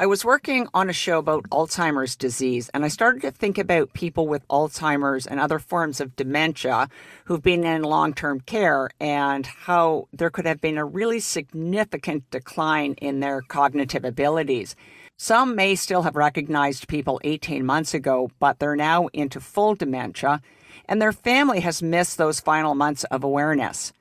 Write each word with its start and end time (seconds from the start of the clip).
I 0.00 0.06
was 0.06 0.24
working 0.24 0.66
on 0.72 0.88
a 0.88 0.94
show 0.94 1.18
about 1.18 1.50
Alzheimer's 1.50 2.16
disease, 2.16 2.70
and 2.72 2.86
I 2.86 2.88
started 2.88 3.20
to 3.20 3.30
think 3.30 3.58
about 3.58 3.92
people 3.92 4.26
with 4.26 4.48
Alzheimer's 4.48 5.26
and 5.26 5.38
other 5.38 5.58
forms 5.58 6.00
of 6.00 6.16
dementia 6.16 6.88
who've 7.26 7.42
been 7.42 7.64
in 7.64 7.82
long 7.82 8.14
term 8.14 8.40
care 8.40 8.88
and 8.98 9.44
how 9.44 10.08
there 10.10 10.30
could 10.30 10.46
have 10.46 10.58
been 10.58 10.78
a 10.78 10.86
really 10.86 11.20
significant 11.20 12.30
decline 12.30 12.94
in 12.94 13.20
their 13.20 13.42
cognitive 13.42 14.06
abilities. 14.06 14.74
Some 15.18 15.54
may 15.54 15.74
still 15.74 16.00
have 16.00 16.16
recognized 16.16 16.88
people 16.88 17.20
18 17.22 17.66
months 17.66 17.92
ago, 17.92 18.30
but 18.38 18.58
they're 18.58 18.76
now 18.76 19.08
into 19.08 19.38
full 19.38 19.74
dementia, 19.74 20.40
and 20.86 21.02
their 21.02 21.12
family 21.12 21.60
has 21.60 21.82
missed 21.82 22.16
those 22.16 22.40
final 22.40 22.74
months 22.74 23.04
of 23.04 23.22
awareness. 23.22 23.92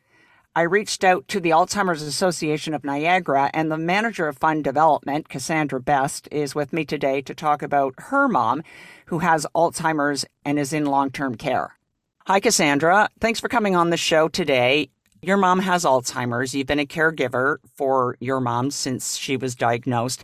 I 0.56 0.64
reached 0.64 1.04
out 1.04 1.28
to 1.28 1.40
the 1.40 1.52
Alzheimer's 1.52 2.02
Association 2.02 2.74
of 2.74 2.84
Niagara, 2.84 3.52
and 3.54 3.72
the 3.72 3.78
manager 3.78 4.28
of 4.28 4.40
fund 4.40 4.64
development, 4.64 5.30
Cassandra 5.30 5.80
Best, 5.80 6.28
is 6.32 6.56
with 6.56 6.74
me 6.74 6.86
today 6.86 7.22
to 7.22 7.36
talk 7.36 7.62
about 7.62 7.94
her 7.98 8.28
mom, 8.28 8.64
who 9.06 9.20
has 9.20 9.46
Alzheimer's 9.54 10.26
and 10.44 10.58
is 10.58 10.74
in 10.74 10.88
long 10.88 11.12
term 11.12 11.36
care. 11.36 11.78
Hi, 12.26 12.40
Cassandra. 12.40 13.10
Thanks 13.20 13.40
for 13.40 13.48
coming 13.48 13.76
on 13.76 13.92
the 13.92 13.98
show 13.98 14.28
today. 14.28 14.90
Your 15.22 15.38
mom 15.38 15.60
has 15.60 15.86
Alzheimer's. 15.86 16.56
You've 16.56 16.66
been 16.66 16.80
a 16.80 16.86
caregiver 16.86 17.58
for 17.76 18.18
your 18.20 18.40
mom 18.40 18.72
since 18.72 19.18
she 19.18 19.38
was 19.38 19.54
diagnosed, 19.54 20.24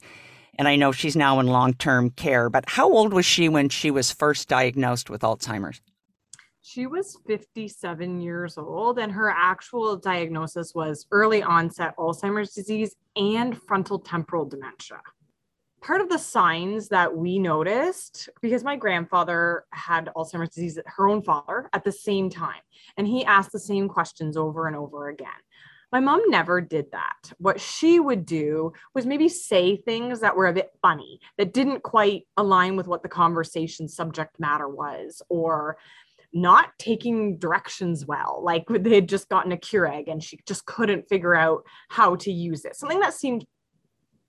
and 0.57 0.67
I 0.67 0.75
know 0.75 0.91
she's 0.91 1.15
now 1.15 1.39
in 1.39 1.45
long 1.45 1.75
term 1.75 2.09
care. 2.09 2.49
But 2.49 2.63
how 2.67 2.91
old 2.91 3.13
was 3.13 3.27
she 3.27 3.47
when 3.47 3.69
she 3.69 3.91
was 3.91 4.11
first 4.11 4.49
diagnosed 4.49 5.07
with 5.07 5.21
Alzheimer's? 5.21 5.81
She 6.67 6.87
was 6.87 7.19
57 7.27 8.19
years 8.19 8.57
old 8.57 8.97
and 8.97 9.11
her 9.11 9.29
actual 9.29 9.95
diagnosis 9.97 10.73
was 10.73 11.05
early 11.11 11.43
onset 11.43 11.95
Alzheimer's 11.99 12.55
disease 12.55 12.95
and 13.15 13.61
frontal 13.67 13.99
temporal 13.99 14.45
dementia. 14.45 14.99
Part 15.83 16.01
of 16.01 16.09
the 16.09 16.17
signs 16.17 16.87
that 16.87 17.15
we 17.15 17.37
noticed, 17.37 18.29
because 18.41 18.63
my 18.63 18.75
grandfather 18.75 19.65
had 19.73 20.09
Alzheimer's 20.17 20.55
disease, 20.55 20.79
her 20.87 21.07
own 21.07 21.21
father, 21.21 21.69
at 21.71 21.83
the 21.83 21.91
same 21.91 22.31
time, 22.31 22.61
and 22.97 23.05
he 23.05 23.23
asked 23.23 23.51
the 23.51 23.59
same 23.59 23.87
questions 23.87 24.35
over 24.35 24.65
and 24.65 24.75
over 24.75 25.09
again. 25.09 25.29
My 25.91 25.99
mom 25.99 26.23
never 26.29 26.61
did 26.61 26.91
that. 26.93 27.31
What 27.37 27.61
she 27.61 27.99
would 27.99 28.25
do 28.25 28.73
was 28.95 29.05
maybe 29.05 29.29
say 29.29 29.77
things 29.77 30.19
that 30.21 30.35
were 30.35 30.47
a 30.47 30.53
bit 30.53 30.71
funny, 30.81 31.19
that 31.37 31.53
didn't 31.53 31.83
quite 31.83 32.23
align 32.37 32.75
with 32.75 32.87
what 32.87 33.03
the 33.03 33.07
conversation 33.07 33.87
subject 33.87 34.39
matter 34.39 34.67
was, 34.67 35.21
or 35.29 35.77
not 36.35 36.69
taking 36.77 37.37
directions 37.37 38.05
well. 38.05 38.41
Like 38.43 38.65
they 38.69 38.95
had 38.95 39.07
just 39.07 39.29
gotten 39.29 39.53
a 39.53 39.57
Keurig 39.57 40.11
and 40.11 40.21
she 40.21 40.37
just 40.45 40.65
couldn't 40.65 41.07
figure 41.07 41.33
out 41.33 41.63
how 41.89 42.17
to 42.17 42.31
use 42.31 42.65
it. 42.65 42.75
Something 42.75 42.99
that 42.99 43.13
seemed 43.13 43.45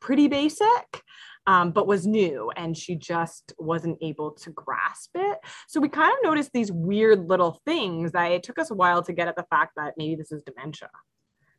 pretty 0.00 0.28
basic, 0.28 1.02
um, 1.48 1.72
but 1.72 1.88
was 1.88 2.06
new 2.06 2.52
and 2.56 2.76
she 2.76 2.94
just 2.94 3.52
wasn't 3.58 3.98
able 4.00 4.30
to 4.30 4.50
grasp 4.50 5.10
it. 5.16 5.38
So 5.66 5.80
we 5.80 5.88
kind 5.88 6.12
of 6.12 6.18
noticed 6.22 6.52
these 6.52 6.70
weird 6.70 7.28
little 7.28 7.60
things 7.66 8.12
that 8.12 8.30
it 8.30 8.44
took 8.44 8.60
us 8.60 8.70
a 8.70 8.74
while 8.74 9.02
to 9.02 9.12
get 9.12 9.26
at 9.26 9.34
the 9.34 9.46
fact 9.50 9.72
that 9.76 9.94
maybe 9.98 10.14
this 10.14 10.30
is 10.30 10.44
dementia 10.44 10.90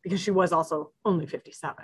because 0.02 0.22
she 0.22 0.32
was 0.32 0.54
also 0.54 0.94
only 1.04 1.26
57. 1.26 1.76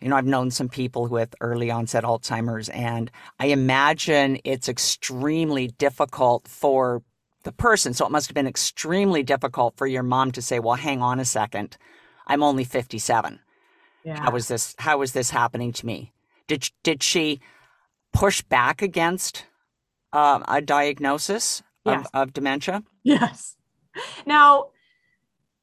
You 0.00 0.08
know, 0.08 0.16
I've 0.16 0.26
known 0.26 0.50
some 0.50 0.68
people 0.68 1.06
with 1.06 1.34
early 1.40 1.70
onset 1.70 2.04
Alzheimer's, 2.04 2.70
and 2.70 3.10
I 3.38 3.46
imagine 3.46 4.38
it's 4.44 4.68
extremely 4.68 5.68
difficult 5.68 6.48
for 6.48 7.02
the 7.42 7.52
person. 7.52 7.94
So 7.94 8.06
it 8.06 8.12
must 8.12 8.28
have 8.28 8.34
been 8.34 8.46
extremely 8.46 9.22
difficult 9.22 9.76
for 9.76 9.86
your 9.86 10.02
mom 10.02 10.32
to 10.32 10.42
say, 10.42 10.58
well, 10.58 10.74
hang 10.76 11.02
on 11.02 11.20
a 11.20 11.24
second. 11.24 11.76
I'm 12.26 12.42
only 12.42 12.64
57. 12.64 13.40
Yeah. 14.04 14.20
How 14.20 14.34
is 14.36 14.48
this, 14.48 14.74
how 14.78 15.02
is 15.02 15.12
this 15.12 15.30
happening 15.30 15.72
to 15.72 15.86
me? 15.86 16.12
Did, 16.46 16.70
did 16.82 17.02
she 17.02 17.40
push 18.12 18.42
back 18.42 18.82
against 18.82 19.46
uh, 20.12 20.40
a 20.48 20.60
diagnosis 20.60 21.62
yes. 21.84 22.06
of, 22.12 22.28
of 22.28 22.32
dementia? 22.32 22.82
Yes. 23.02 23.56
Now, 24.26 24.66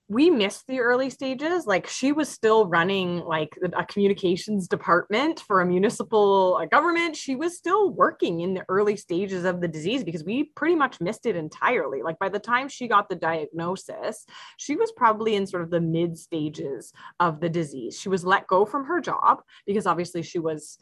we 0.09 0.29
missed 0.29 0.65
the 0.67 0.79
early 0.79 1.09
stages. 1.09 1.67
Like 1.67 1.85
she 1.85 2.13
was 2.13 2.29
still 2.29 2.65
running 2.65 3.19
like 3.19 3.57
a 3.77 3.85
communications 3.85 4.67
department 4.67 5.41
for 5.41 5.59
a 5.59 5.65
municipal 5.65 6.65
government. 6.71 7.17
She 7.17 7.35
was 7.35 7.57
still 7.57 7.89
working 7.91 8.39
in 8.39 8.53
the 8.53 8.63
early 8.69 8.95
stages 8.95 9.43
of 9.43 9.59
the 9.59 9.67
disease 9.67 10.05
because 10.05 10.23
we 10.23 10.45
pretty 10.55 10.75
much 10.75 11.01
missed 11.01 11.25
it 11.25 11.35
entirely. 11.35 12.03
Like 12.03 12.17
by 12.19 12.29
the 12.29 12.39
time 12.39 12.69
she 12.69 12.87
got 12.87 13.09
the 13.09 13.15
diagnosis 13.15 14.25
she 14.55 14.77
was 14.77 14.93
probably 14.93 15.35
in 15.35 15.45
sort 15.45 15.63
of 15.63 15.71
the 15.71 15.81
mid 15.81 16.17
stages 16.17 16.93
of 17.19 17.41
the 17.41 17.49
disease. 17.49 17.99
She 17.99 18.07
was 18.07 18.25
let 18.25 18.47
go 18.47 18.65
from 18.65 18.85
her 18.85 19.01
job 19.01 19.41
because 19.65 19.85
obviously 19.85 20.21
she 20.21 20.39
was 20.39 20.77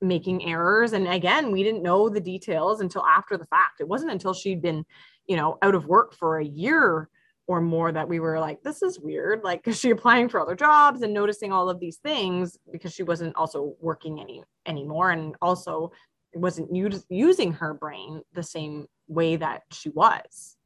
making 0.00 0.44
errors. 0.44 0.94
And 0.94 1.06
again 1.06 1.52
we 1.52 1.62
didn't 1.62 1.84
know 1.84 2.08
the 2.08 2.20
details 2.20 2.80
until 2.80 3.06
after 3.06 3.36
the 3.36 3.46
fact. 3.46 3.80
It 3.80 3.86
wasn't 3.86 4.10
until 4.10 4.34
she'd 4.34 4.62
been 4.62 4.84
you 5.28 5.36
know 5.36 5.58
out 5.62 5.76
of 5.76 5.86
work 5.86 6.12
for 6.16 6.38
a 6.38 6.44
year 6.44 7.08
or 7.48 7.62
more 7.62 7.90
that 7.90 8.06
we 8.06 8.20
were 8.20 8.38
like, 8.38 8.62
this 8.62 8.82
is 8.82 9.00
weird. 9.00 9.42
Like, 9.42 9.66
is 9.66 9.80
she 9.80 9.90
applying 9.90 10.28
for 10.28 10.38
other 10.38 10.54
jobs 10.54 11.00
and 11.00 11.12
noticing 11.12 11.50
all 11.50 11.70
of 11.70 11.80
these 11.80 11.96
things 11.96 12.58
because 12.70 12.92
she 12.92 13.02
wasn't 13.02 13.34
also 13.36 13.74
working 13.80 14.20
any 14.20 14.44
anymore 14.66 15.10
and 15.10 15.34
also 15.40 15.90
wasn't 16.34 16.72
u- 16.74 17.02
using 17.08 17.52
her 17.54 17.72
brain 17.72 18.20
the 18.34 18.42
same 18.42 18.86
way 19.08 19.36
that 19.36 19.62
she 19.72 19.88
was. 19.88 20.56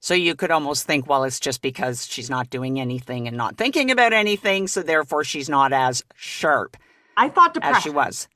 So 0.00 0.14
you 0.14 0.34
could 0.34 0.50
almost 0.50 0.84
think, 0.84 1.06
well, 1.06 1.22
it's 1.22 1.38
just 1.38 1.62
because 1.62 2.04
she's 2.04 2.28
not 2.28 2.50
doing 2.50 2.80
anything 2.80 3.28
and 3.28 3.36
not 3.36 3.56
thinking 3.56 3.92
about 3.92 4.12
anything, 4.12 4.66
so 4.66 4.82
therefore 4.82 5.22
she's 5.22 5.48
not 5.48 5.72
as 5.72 6.02
sharp. 6.16 6.76
I 7.16 7.28
thought 7.28 7.54
depression. 7.54 7.76
as 7.76 7.82
she 7.84 7.90
was. 7.90 8.28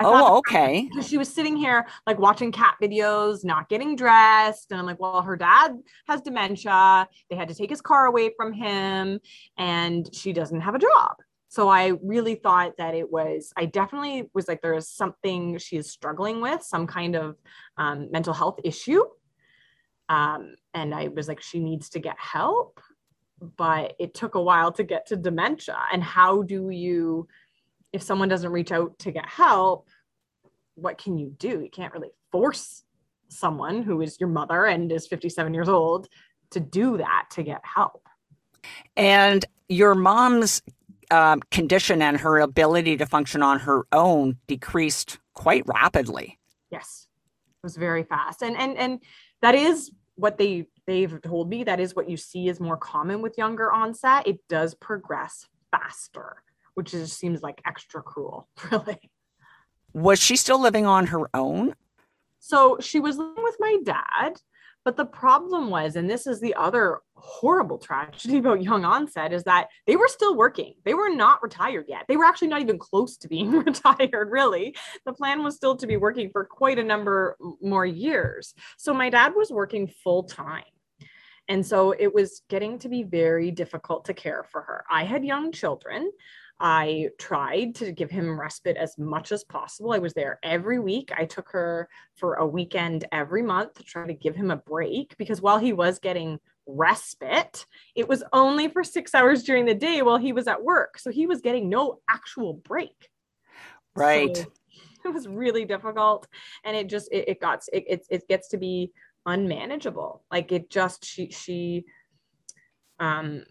Oh, 0.00 0.38
okay. 0.38 0.88
She 1.02 1.18
was 1.18 1.32
sitting 1.32 1.56
here 1.56 1.86
like 2.06 2.18
watching 2.18 2.52
cat 2.52 2.76
videos, 2.82 3.44
not 3.44 3.68
getting 3.68 3.96
dressed. 3.96 4.70
And 4.70 4.80
I'm 4.80 4.86
like, 4.86 5.00
well, 5.00 5.22
her 5.22 5.36
dad 5.36 5.76
has 6.08 6.20
dementia. 6.20 7.08
They 7.30 7.36
had 7.36 7.48
to 7.48 7.54
take 7.54 7.70
his 7.70 7.80
car 7.80 8.06
away 8.06 8.30
from 8.36 8.52
him, 8.52 9.20
and 9.58 10.08
she 10.14 10.32
doesn't 10.32 10.60
have 10.60 10.74
a 10.74 10.78
job. 10.78 11.16
So 11.48 11.68
I 11.68 11.92
really 12.02 12.34
thought 12.34 12.78
that 12.78 12.94
it 12.96 13.12
was, 13.12 13.52
I 13.56 13.66
definitely 13.66 14.28
was 14.34 14.48
like, 14.48 14.60
there 14.60 14.74
is 14.74 14.88
something 14.88 15.56
she 15.58 15.76
is 15.76 15.88
struggling 15.88 16.40
with, 16.40 16.62
some 16.62 16.86
kind 16.86 17.14
of 17.14 17.36
um, 17.76 18.10
mental 18.10 18.34
health 18.34 18.58
issue. 18.64 19.04
Um, 20.08 20.56
and 20.74 20.92
I 20.92 21.08
was 21.08 21.28
like, 21.28 21.40
she 21.40 21.60
needs 21.60 21.90
to 21.90 22.00
get 22.00 22.16
help. 22.18 22.80
But 23.56 23.94
it 24.00 24.14
took 24.14 24.34
a 24.34 24.42
while 24.42 24.72
to 24.72 24.82
get 24.82 25.06
to 25.06 25.16
dementia. 25.16 25.78
And 25.92 26.02
how 26.02 26.42
do 26.42 26.70
you, 26.70 27.28
if 27.94 28.02
someone 28.02 28.28
doesn't 28.28 28.50
reach 28.50 28.72
out 28.72 28.98
to 28.98 29.12
get 29.12 29.24
help, 29.24 29.88
what 30.74 30.98
can 30.98 31.16
you 31.16 31.32
do? 31.38 31.60
You 31.60 31.70
can't 31.70 31.94
really 31.94 32.10
force 32.32 32.82
someone 33.28 33.82
who 33.84 34.00
is 34.00 34.18
your 34.18 34.28
mother 34.28 34.64
and 34.64 34.90
is 34.90 35.06
57 35.06 35.54
years 35.54 35.68
old 35.68 36.08
to 36.50 36.58
do 36.58 36.98
that 36.98 37.26
to 37.30 37.44
get 37.44 37.60
help. 37.62 38.08
And 38.96 39.44
your 39.68 39.94
mom's 39.94 40.60
um, 41.12 41.40
condition 41.52 42.02
and 42.02 42.18
her 42.18 42.40
ability 42.40 42.96
to 42.96 43.06
function 43.06 43.42
on 43.42 43.60
her 43.60 43.86
own 43.92 44.38
decreased 44.48 45.18
quite 45.34 45.62
rapidly. 45.66 46.40
Yes, 46.72 47.06
it 47.62 47.66
was 47.66 47.76
very 47.76 48.02
fast, 48.02 48.42
and 48.42 48.56
and 48.56 48.76
and 48.76 49.00
that 49.42 49.54
is 49.54 49.92
what 50.16 50.38
they 50.38 50.66
they've 50.86 51.20
told 51.22 51.48
me. 51.48 51.62
That 51.62 51.78
is 51.78 51.94
what 51.94 52.08
you 52.08 52.16
see 52.16 52.48
is 52.48 52.58
more 52.58 52.78
common 52.78 53.20
with 53.22 53.38
younger 53.38 53.70
onset. 53.70 54.26
It 54.26 54.40
does 54.48 54.74
progress 54.74 55.46
faster 55.70 56.36
which 56.74 56.90
just 56.92 57.18
seems 57.18 57.42
like 57.42 57.60
extra 57.66 58.02
cruel, 58.02 58.48
really. 58.70 59.10
Was 59.92 60.18
she 60.20 60.36
still 60.36 60.60
living 60.60 60.86
on 60.86 61.06
her 61.08 61.28
own? 61.34 61.74
So 62.40 62.78
she 62.80 63.00
was 63.00 63.16
living 63.16 63.42
with 63.42 63.56
my 63.58 63.78
dad. 63.84 64.40
But 64.84 64.98
the 64.98 65.06
problem 65.06 65.70
was, 65.70 65.96
and 65.96 66.10
this 66.10 66.26
is 66.26 66.40
the 66.40 66.54
other 66.54 66.98
horrible 67.14 67.78
tragedy 67.78 68.36
about 68.38 68.62
young 68.62 68.84
onset, 68.84 69.32
is 69.32 69.44
that 69.44 69.68
they 69.86 69.96
were 69.96 70.08
still 70.08 70.36
working. 70.36 70.74
They 70.84 70.92
were 70.92 71.08
not 71.08 71.42
retired 71.42 71.86
yet. 71.88 72.04
They 72.06 72.18
were 72.18 72.26
actually 72.26 72.48
not 72.48 72.60
even 72.60 72.78
close 72.78 73.16
to 73.18 73.28
being 73.28 73.50
retired, 73.64 74.30
really. 74.30 74.76
The 75.06 75.14
plan 75.14 75.42
was 75.42 75.56
still 75.56 75.74
to 75.76 75.86
be 75.86 75.96
working 75.96 76.28
for 76.30 76.44
quite 76.44 76.78
a 76.78 76.84
number 76.84 77.36
more 77.62 77.86
years. 77.86 78.52
So 78.76 78.92
my 78.92 79.08
dad 79.08 79.32
was 79.34 79.50
working 79.50 79.86
full 79.86 80.24
time. 80.24 80.64
And 81.48 81.64
so 81.64 81.92
it 81.92 82.12
was 82.12 82.42
getting 82.48 82.78
to 82.80 82.88
be 82.88 83.02
very 83.02 83.50
difficult 83.50 84.06
to 84.06 84.14
care 84.14 84.44
for 84.50 84.62
her. 84.62 84.84
I 84.90 85.04
had 85.04 85.24
young 85.24 85.52
children. 85.52 86.10
I 86.60 87.08
tried 87.18 87.74
to 87.76 87.92
give 87.92 88.10
him 88.10 88.38
respite 88.38 88.76
as 88.76 88.96
much 88.96 89.32
as 89.32 89.44
possible. 89.44 89.92
I 89.92 89.98
was 89.98 90.14
there 90.14 90.38
every 90.42 90.78
week. 90.78 91.10
I 91.16 91.24
took 91.24 91.48
her 91.50 91.88
for 92.16 92.34
a 92.34 92.46
weekend 92.46 93.04
every 93.10 93.42
month 93.42 93.74
to 93.74 93.82
try 93.82 94.06
to 94.06 94.14
give 94.14 94.36
him 94.36 94.50
a 94.50 94.56
break 94.56 95.16
because 95.18 95.42
while 95.42 95.58
he 95.58 95.72
was 95.72 95.98
getting 95.98 96.38
respite, 96.66 97.66
it 97.96 98.08
was 98.08 98.22
only 98.32 98.68
for 98.68 98.84
six 98.84 99.14
hours 99.14 99.42
during 99.42 99.66
the 99.66 99.74
day 99.74 100.02
while 100.02 100.16
he 100.16 100.32
was 100.32 100.46
at 100.46 100.62
work. 100.62 100.98
So 100.98 101.10
he 101.10 101.26
was 101.26 101.40
getting 101.40 101.68
no 101.68 101.98
actual 102.08 102.54
break. 102.54 103.08
Right. 103.96 104.36
So 104.36 104.44
it 105.04 105.12
was 105.12 105.26
really 105.26 105.64
difficult. 105.64 106.26
And 106.64 106.76
it 106.76 106.88
just, 106.88 107.08
it, 107.10 107.28
it 107.28 107.40
got, 107.40 107.64
it, 107.72 107.84
it, 107.88 108.06
it 108.10 108.28
gets 108.28 108.48
to 108.50 108.58
be 108.58 108.92
unmanageable. 109.26 110.24
Like 110.30 110.52
it 110.52 110.70
just, 110.70 111.04
she, 111.04 111.30
she, 111.30 111.84
um, 113.00 113.44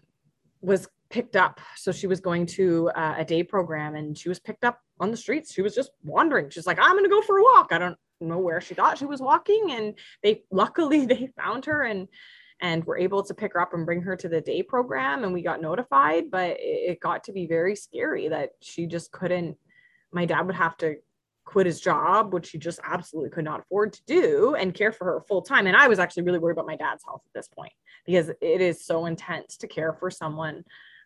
was 0.62 0.88
picked 1.14 1.36
up. 1.36 1.60
So 1.76 1.92
she 1.92 2.08
was 2.08 2.18
going 2.18 2.44
to 2.58 2.90
uh, 2.90 3.14
a 3.18 3.24
day 3.24 3.44
program 3.44 3.94
and 3.94 4.18
she 4.18 4.28
was 4.28 4.40
picked 4.40 4.64
up 4.64 4.80
on 4.98 5.12
the 5.12 5.16
streets. 5.16 5.54
She 5.54 5.62
was 5.62 5.72
just 5.72 5.92
wandering. 6.02 6.50
She's 6.50 6.66
like, 6.66 6.80
I'm 6.80 6.90
going 6.90 7.04
to 7.04 7.08
go 7.08 7.22
for 7.22 7.38
a 7.38 7.42
walk. 7.42 7.68
I 7.70 7.78
don't 7.78 7.96
know 8.20 8.40
where 8.40 8.60
she 8.60 8.74
thought 8.74 8.98
she 8.98 9.04
was 9.06 9.22
walking. 9.22 9.70
And 9.70 9.96
they 10.24 10.42
luckily 10.50 11.06
they 11.12 11.28
found 11.38 11.66
her 11.66 11.84
and 11.84 12.08
and 12.60 12.84
were 12.84 12.98
able 12.98 13.22
to 13.22 13.34
pick 13.34 13.52
her 13.52 13.60
up 13.60 13.74
and 13.74 13.86
bring 13.86 14.02
her 14.02 14.16
to 14.16 14.28
the 14.28 14.40
day 14.40 14.62
program 14.62 15.22
and 15.22 15.32
we 15.32 15.42
got 15.42 15.60
notified 15.60 16.30
but 16.30 16.50
it, 16.60 16.92
it 16.92 17.00
got 17.00 17.24
to 17.24 17.32
be 17.32 17.48
very 17.48 17.74
scary 17.74 18.28
that 18.28 18.50
she 18.60 18.86
just 18.86 19.10
couldn't 19.10 19.56
my 20.12 20.24
dad 20.24 20.46
would 20.46 20.54
have 20.54 20.76
to 20.76 20.94
quit 21.44 21.66
his 21.66 21.80
job, 21.80 22.32
which 22.32 22.50
he 22.50 22.58
just 22.58 22.80
absolutely 22.84 23.30
could 23.30 23.44
not 23.44 23.60
afford 23.60 23.92
to 23.92 24.00
do, 24.06 24.54
and 24.54 24.74
care 24.74 24.92
for 24.92 25.04
her 25.04 25.20
full 25.20 25.42
time. 25.42 25.66
And 25.66 25.76
I 25.76 25.88
was 25.88 25.98
actually 25.98 26.22
really 26.22 26.38
worried 26.38 26.54
about 26.54 26.66
my 26.66 26.76
dad's 26.76 27.04
health 27.04 27.22
at 27.26 27.38
this 27.38 27.48
point 27.48 27.72
because 28.06 28.28
it 28.28 28.60
is 28.60 28.84
so 28.84 29.06
intense 29.06 29.56
to 29.58 29.68
care 29.68 29.92
for 29.92 30.10
someone 30.10 30.64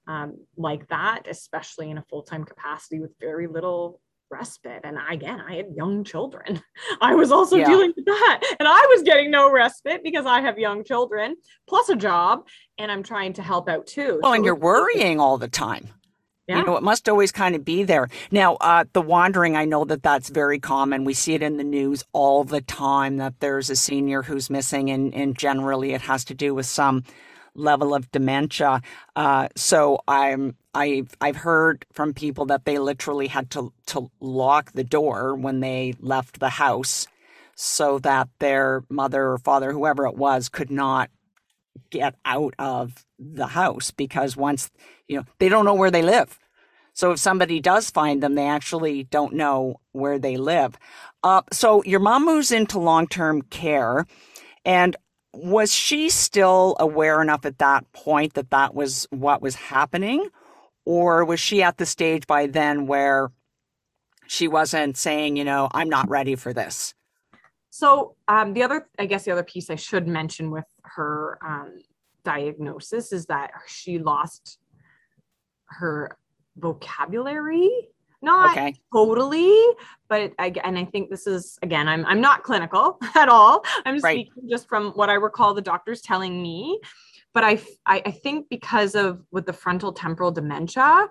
um, 0.08 0.38
like 0.56 0.88
that, 0.88 1.26
especially 1.28 1.90
in 1.90 1.98
a 1.98 2.04
full 2.10 2.22
time 2.22 2.44
capacity 2.44 2.98
with 2.98 3.12
very 3.20 3.46
little 3.46 4.00
respite. 4.30 4.80
And 4.84 4.98
again, 5.10 5.40
I 5.40 5.56
had 5.56 5.66
young 5.76 6.02
children. 6.02 6.62
I 7.00 7.14
was 7.14 7.30
also 7.30 7.56
yeah. 7.56 7.66
dealing 7.66 7.92
with 7.94 8.06
that. 8.06 8.40
And 8.58 8.66
I 8.66 8.86
was 8.94 9.02
getting 9.02 9.30
no 9.30 9.52
respite 9.52 10.02
because 10.02 10.26
I 10.26 10.40
have 10.40 10.58
young 10.58 10.82
children 10.82 11.36
plus 11.68 11.88
a 11.88 11.96
job 11.96 12.46
and 12.78 12.90
I'm 12.90 13.02
trying 13.02 13.34
to 13.34 13.42
help 13.42 13.68
out 13.68 13.86
too. 13.86 14.18
Well, 14.22 14.32
so 14.32 14.34
and 14.34 14.44
you're 14.44 14.54
worrying 14.54 15.20
all 15.20 15.38
the 15.38 15.48
time. 15.48 15.88
Yeah. 16.46 16.60
You 16.60 16.64
know, 16.64 16.76
it 16.78 16.82
must 16.82 17.10
always 17.10 17.30
kind 17.30 17.54
of 17.54 17.62
be 17.62 17.82
there. 17.82 18.08
Now, 18.30 18.54
uh, 18.54 18.84
the 18.94 19.02
wandering, 19.02 19.54
I 19.54 19.66
know 19.66 19.84
that 19.84 20.02
that's 20.02 20.30
very 20.30 20.58
common. 20.58 21.04
We 21.04 21.12
see 21.12 21.34
it 21.34 21.42
in 21.42 21.58
the 21.58 21.64
news 21.64 22.04
all 22.14 22.42
the 22.42 22.62
time 22.62 23.18
that 23.18 23.40
there's 23.40 23.68
a 23.68 23.76
senior 23.76 24.22
who's 24.22 24.48
missing, 24.48 24.88
and, 24.88 25.14
and 25.14 25.36
generally 25.36 25.92
it 25.92 26.00
has 26.00 26.24
to 26.24 26.34
do 26.34 26.54
with 26.54 26.64
some 26.64 27.04
level 27.54 27.94
of 27.94 28.10
dementia. 28.10 28.82
Uh, 29.16 29.48
so 29.56 30.00
I'm 30.08 30.56
I've 30.74 31.16
I've 31.20 31.36
heard 31.36 31.86
from 31.92 32.14
people 32.14 32.46
that 32.46 32.64
they 32.64 32.78
literally 32.78 33.28
had 33.28 33.50
to 33.50 33.72
to 33.86 34.10
lock 34.20 34.72
the 34.72 34.84
door 34.84 35.34
when 35.34 35.60
they 35.60 35.94
left 36.00 36.40
the 36.40 36.50
house 36.50 37.06
so 37.54 37.98
that 38.00 38.28
their 38.38 38.84
mother 38.88 39.32
or 39.32 39.38
father, 39.38 39.72
whoever 39.72 40.06
it 40.06 40.16
was, 40.16 40.48
could 40.48 40.70
not 40.70 41.10
get 41.90 42.14
out 42.24 42.54
of 42.58 43.04
the 43.18 43.48
house 43.48 43.90
because 43.90 44.36
once 44.36 44.70
you 45.08 45.16
know 45.16 45.24
they 45.38 45.48
don't 45.48 45.64
know 45.64 45.74
where 45.74 45.90
they 45.90 46.02
live 46.02 46.38
so 46.92 47.12
if 47.12 47.18
somebody 47.18 47.60
does 47.60 47.90
find 47.90 48.22
them 48.22 48.34
they 48.34 48.46
actually 48.46 49.04
don't 49.04 49.32
know 49.32 49.80
where 49.92 50.18
they 50.18 50.36
live 50.36 50.78
uh, 51.22 51.42
so 51.52 51.82
your 51.84 52.00
mom 52.00 52.24
moves 52.24 52.52
into 52.52 52.78
long-term 52.78 53.42
care 53.42 54.06
and 54.64 54.96
was 55.44 55.72
she 55.72 56.08
still 56.08 56.76
aware 56.80 57.22
enough 57.22 57.44
at 57.44 57.58
that 57.58 57.90
point 57.92 58.34
that 58.34 58.50
that 58.50 58.74
was 58.74 59.06
what 59.10 59.40
was 59.40 59.54
happening? 59.54 60.28
Or 60.84 61.24
was 61.24 61.38
she 61.38 61.62
at 61.62 61.76
the 61.76 61.86
stage 61.86 62.26
by 62.26 62.46
then 62.46 62.86
where 62.86 63.30
she 64.28 64.46
wasn't 64.46 64.96
saying 64.96 65.36
you 65.36 65.44
know 65.44 65.68
i'm 65.72 65.88
not 65.88 66.08
ready 66.08 66.36
for 66.36 66.52
this 66.52 66.94
so 67.70 68.14
um, 68.28 68.52
the 68.52 68.62
other 68.62 68.86
i 68.98 69.06
guess 69.06 69.24
the 69.24 69.32
other 69.32 69.42
piece 69.42 69.70
i 69.70 69.74
should 69.74 70.06
mention 70.06 70.50
with 70.50 70.66
her 70.82 71.38
um, 71.44 71.78
diagnosis 72.24 73.12
is 73.12 73.26
that 73.26 73.50
she 73.66 73.98
lost 73.98 74.58
her 75.66 76.16
vocabulary 76.56 77.88
not 78.22 78.52
okay. 78.52 78.74
totally 78.92 79.54
but 80.08 80.32
I, 80.38 80.52
and 80.64 80.78
i 80.78 80.84
think 80.84 81.10
this 81.10 81.26
is 81.26 81.58
again 81.62 81.88
i'm, 81.88 82.04
I'm 82.06 82.20
not 82.20 82.42
clinical 82.42 82.98
at 83.14 83.28
all 83.28 83.64
i'm 83.84 83.98
right. 83.98 84.26
speaking 84.26 84.48
just 84.48 84.68
from 84.68 84.90
what 84.92 85.10
i 85.10 85.14
recall 85.14 85.54
the 85.54 85.60
doctors 85.60 86.00
telling 86.00 86.40
me 86.42 86.80
but 87.34 87.44
I, 87.44 87.60
I 87.86 88.02
i 88.06 88.10
think 88.10 88.48
because 88.48 88.94
of 88.94 89.22
with 89.30 89.46
the 89.46 89.52
frontal 89.52 89.92
temporal 89.92 90.30
dementia 90.30 91.08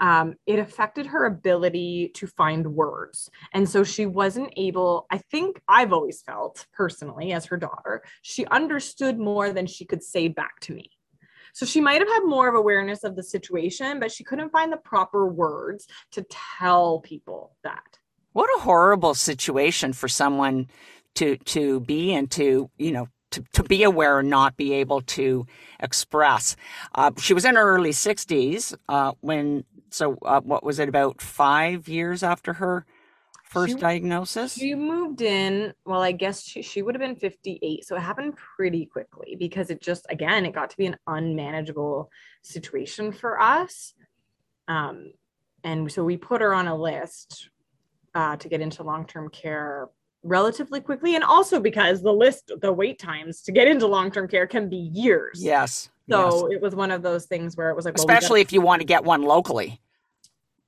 um, 0.00 0.34
it 0.46 0.58
affected 0.58 1.06
her 1.06 1.26
ability 1.26 2.12
to 2.14 2.26
find 2.26 2.74
words. 2.74 3.30
And 3.52 3.68
so 3.68 3.82
she 3.84 4.06
wasn't 4.06 4.52
able, 4.56 5.06
I 5.10 5.18
think 5.18 5.60
I've 5.68 5.92
always 5.92 6.22
felt 6.22 6.66
personally 6.72 7.32
as 7.32 7.46
her 7.46 7.56
daughter, 7.56 8.04
she 8.22 8.46
understood 8.46 9.18
more 9.18 9.52
than 9.52 9.66
she 9.66 9.84
could 9.84 10.02
say 10.02 10.28
back 10.28 10.60
to 10.60 10.72
me. 10.72 10.90
So 11.58 11.66
she 11.66 11.80
might 11.80 12.00
have 12.00 12.06
had 12.06 12.20
more 12.20 12.48
of 12.48 12.54
awareness 12.54 13.02
of 13.02 13.16
the 13.16 13.22
situation, 13.24 13.98
but 13.98 14.12
she 14.12 14.22
couldn't 14.22 14.50
find 14.50 14.72
the 14.72 14.76
proper 14.76 15.26
words 15.26 15.88
to 16.12 16.24
tell 16.30 17.00
people 17.00 17.56
that. 17.64 17.98
What 18.32 18.48
a 18.58 18.60
horrible 18.60 19.12
situation 19.14 19.92
for 19.92 20.06
someone 20.06 20.68
to 21.16 21.36
to 21.36 21.80
be 21.80 22.14
and 22.14 22.30
to, 22.30 22.70
you 22.78 22.92
know, 22.92 23.08
to, 23.32 23.42
to 23.54 23.64
be 23.64 23.82
aware 23.82 24.20
and 24.20 24.30
not 24.30 24.56
be 24.56 24.72
able 24.74 25.00
to 25.00 25.48
express. 25.80 26.54
Uh, 26.94 27.10
she 27.18 27.34
was 27.34 27.44
in 27.44 27.56
her 27.56 27.74
early 27.74 27.90
60s 27.90 28.76
uh, 28.88 29.14
when 29.20 29.64
so 29.90 30.16
uh, 30.22 30.40
what 30.40 30.62
was 30.62 30.78
it 30.78 30.88
about 30.88 31.20
five 31.20 31.88
years 31.88 32.22
after 32.22 32.52
her 32.52 32.86
first 33.48 33.74
she, 33.74 33.78
diagnosis 33.78 34.54
she 34.54 34.74
moved 34.74 35.20
in 35.20 35.72
well 35.84 36.02
i 36.02 36.12
guess 36.12 36.42
she, 36.42 36.62
she 36.62 36.82
would 36.82 36.94
have 36.94 37.00
been 37.00 37.16
58 37.16 37.84
so 37.84 37.96
it 37.96 38.00
happened 38.00 38.34
pretty 38.36 38.86
quickly 38.86 39.36
because 39.38 39.70
it 39.70 39.80
just 39.80 40.06
again 40.10 40.44
it 40.44 40.54
got 40.54 40.70
to 40.70 40.76
be 40.76 40.86
an 40.86 40.96
unmanageable 41.06 42.10
situation 42.42 43.12
for 43.12 43.40
us 43.40 43.94
um, 44.68 45.12
and 45.64 45.90
so 45.90 46.04
we 46.04 46.16
put 46.16 46.42
her 46.42 46.52
on 46.52 46.68
a 46.68 46.76
list 46.76 47.48
uh, 48.14 48.36
to 48.36 48.48
get 48.48 48.60
into 48.60 48.82
long-term 48.82 49.30
care 49.30 49.88
relatively 50.22 50.80
quickly 50.80 51.14
and 51.14 51.24
also 51.24 51.60
because 51.60 52.02
the 52.02 52.12
list 52.12 52.52
the 52.60 52.72
wait 52.72 52.98
times 52.98 53.42
to 53.42 53.52
get 53.52 53.68
into 53.68 53.86
long-term 53.86 54.28
care 54.28 54.46
can 54.46 54.68
be 54.68 54.90
years 54.92 55.42
yes 55.42 55.90
so 56.10 56.48
yes. 56.48 56.56
it 56.56 56.62
was 56.62 56.74
one 56.74 56.90
of 56.90 57.02
those 57.02 57.26
things 57.26 57.56
where 57.56 57.70
it 57.70 57.76
was 57.76 57.84
like, 57.84 57.96
well, 57.96 58.04
especially 58.04 58.40
if 58.40 58.52
you 58.52 58.60
want 58.60 58.80
to 58.80 58.86
get 58.86 59.04
one 59.04 59.22
locally. 59.22 59.80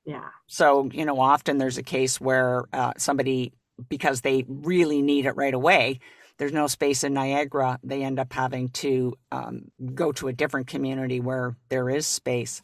Yeah. 0.05 0.29
So, 0.47 0.89
you 0.91 1.05
know, 1.05 1.19
often 1.19 1.57
there's 1.57 1.77
a 1.77 1.83
case 1.83 2.19
where 2.19 2.63
uh, 2.73 2.93
somebody, 2.97 3.53
because 3.89 4.21
they 4.21 4.45
really 4.47 5.01
need 5.01 5.25
it 5.25 5.35
right 5.35 5.53
away, 5.53 5.99
there's 6.37 6.53
no 6.53 6.67
space 6.67 7.03
in 7.03 7.13
Niagara. 7.13 7.79
They 7.83 8.03
end 8.03 8.19
up 8.19 8.33
having 8.33 8.69
to 8.69 9.15
um, 9.31 9.65
go 9.93 10.11
to 10.13 10.27
a 10.27 10.33
different 10.33 10.67
community 10.67 11.19
where 11.19 11.55
there 11.69 11.89
is 11.89 12.07
space. 12.07 12.63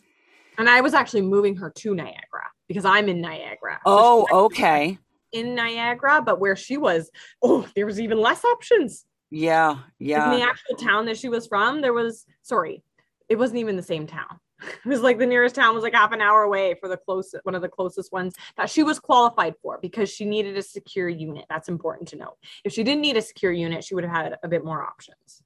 And 0.57 0.67
I 0.67 0.81
was 0.81 0.95
actually 0.95 1.21
moving 1.21 1.55
her 1.57 1.69
to 1.69 1.93
Niagara 1.93 2.49
because 2.67 2.85
I'm 2.85 3.07
in 3.07 3.21
Niagara. 3.21 3.79
Oh, 3.85 4.25
so 4.29 4.45
okay. 4.45 4.97
In 5.31 5.53
Niagara, 5.53 6.23
but 6.23 6.39
where 6.39 6.55
she 6.55 6.77
was, 6.77 7.11
oh, 7.43 7.67
there 7.75 7.85
was 7.85 7.99
even 7.99 8.17
less 8.17 8.43
options. 8.43 9.05
Yeah, 9.29 9.77
yeah. 9.99 10.33
In 10.33 10.39
the 10.39 10.45
actual 10.45 10.75
town 10.77 11.05
that 11.05 11.17
she 11.17 11.29
was 11.29 11.45
from, 11.45 11.81
there 11.81 11.93
was 11.93 12.25
sorry, 12.41 12.81
it 13.29 13.35
wasn't 13.35 13.59
even 13.59 13.75
the 13.75 13.83
same 13.83 14.07
town. 14.07 14.39
It 14.61 14.87
was 14.87 15.01
like 15.01 15.19
the 15.19 15.25
nearest 15.25 15.55
town 15.55 15.75
was 15.75 15.83
like 15.83 15.93
half 15.93 16.11
an 16.11 16.21
hour 16.21 16.43
away 16.43 16.75
for 16.79 16.89
the 16.89 16.97
closest 16.97 17.45
one 17.45 17.55
of 17.55 17.61
the 17.61 17.69
closest 17.69 18.11
ones 18.11 18.35
that 18.55 18.69
she 18.69 18.83
was 18.83 18.99
qualified 18.99 19.55
for 19.61 19.77
because 19.81 20.09
she 20.09 20.25
needed 20.25 20.57
a 20.57 20.61
secure 20.61 21.09
unit. 21.09 21.45
That's 21.49 21.69
important 21.69 22.09
to 22.09 22.15
know. 22.15 22.33
If 22.63 22.73
she 22.73 22.83
didn't 22.83 23.01
need 23.01 23.17
a 23.17 23.21
secure 23.21 23.51
unit, 23.51 23.83
she 23.83 23.95
would 23.95 24.03
have 24.03 24.15
had 24.15 24.35
a 24.43 24.47
bit 24.47 24.65
more 24.65 24.81
options. 24.81 25.43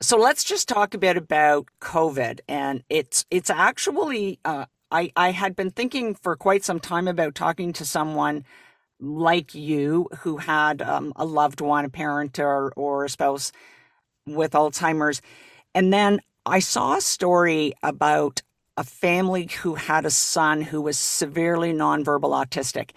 So 0.00 0.16
let's 0.16 0.42
just 0.42 0.68
talk 0.68 0.94
a 0.94 0.98
bit 0.98 1.16
about 1.16 1.68
COVID, 1.80 2.40
and 2.48 2.82
it's 2.88 3.24
it's 3.30 3.50
actually 3.50 4.40
uh, 4.44 4.66
I 4.90 5.12
I 5.14 5.30
had 5.30 5.54
been 5.54 5.70
thinking 5.70 6.14
for 6.14 6.34
quite 6.36 6.64
some 6.64 6.80
time 6.80 7.06
about 7.06 7.36
talking 7.36 7.72
to 7.74 7.84
someone 7.84 8.44
like 9.02 9.54
you 9.54 10.08
who 10.20 10.36
had 10.38 10.80
um, 10.80 11.12
a 11.16 11.24
loved 11.24 11.60
one, 11.60 11.84
a 11.84 11.88
parent 11.88 12.38
or, 12.38 12.72
or 12.76 13.04
a 13.04 13.08
spouse 13.08 13.50
with 14.26 14.52
Alzheimer's. 14.52 15.20
And 15.74 15.92
then 15.92 16.20
I 16.44 16.58
saw 16.58 16.96
a 16.96 17.00
story 17.00 17.72
about 17.84 18.42
a 18.76 18.82
family 18.82 19.48
who 19.60 19.76
had 19.76 20.04
a 20.04 20.10
son 20.10 20.60
who 20.62 20.82
was 20.82 20.98
severely 20.98 21.72
nonverbal 21.72 22.30
autistic 22.30 22.90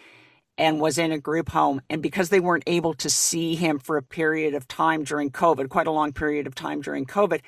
and 0.58 0.80
was 0.80 0.98
in 0.98 1.12
a 1.12 1.20
group 1.20 1.50
home. 1.50 1.82
And 1.90 2.02
because 2.02 2.30
they 2.30 2.40
weren't 2.40 2.64
able 2.66 2.96
to 2.96 3.10
see 3.10 3.54
him 3.54 3.78
for 3.78 3.98
a 3.98 4.04
period 4.04 4.56
of 4.56 4.68
time 4.68 5.04
during 5.04 5.30
COVID, 5.30 5.70
quite 5.70 5.86
a 5.86 5.92
long 5.92 6.12
period 6.12 6.48
of 6.48 6.56
time 6.56 6.82
during 6.82 7.06
COVID, 7.06 7.42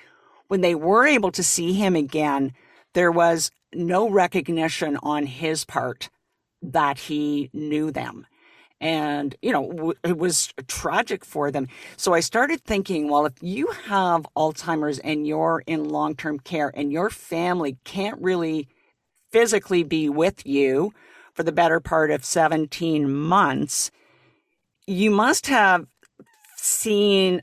when 0.49 0.61
they 0.61 0.75
were 0.75 1.07
able 1.07 1.31
to 1.31 1.41
see 1.41 1.73
him 1.73 1.95
again, 1.95 2.53
there 2.93 3.11
was 3.11 3.49
no 3.73 4.07
recognition 4.07 4.97
on 5.01 5.25
his 5.25 5.65
part 5.65 6.09
that 6.61 6.99
he 6.99 7.49
knew 7.53 7.91
them 7.91 8.27
and 8.79 9.35
you 9.41 9.51
know 9.51 9.93
it 10.03 10.17
was 10.17 10.53
tragic 10.67 11.25
for 11.25 11.51
them. 11.51 11.67
So 11.95 12.13
i 12.13 12.19
started 12.19 12.63
thinking 12.63 13.09
well 13.09 13.25
if 13.25 13.33
you 13.41 13.67
have 13.85 14.27
alzheimer's 14.35 14.99
and 14.99 15.25
you're 15.27 15.63
in 15.65 15.89
long-term 15.89 16.39
care 16.39 16.71
and 16.75 16.91
your 16.91 17.09
family 17.09 17.77
can't 17.83 18.21
really 18.21 18.67
physically 19.31 19.83
be 19.83 20.09
with 20.09 20.45
you 20.45 20.93
for 21.33 21.43
the 21.43 21.51
better 21.51 21.79
part 21.79 22.11
of 22.11 22.23
17 22.23 23.11
months 23.11 23.91
you 24.87 25.11
must 25.11 25.47
have 25.47 25.85
seen 26.55 27.41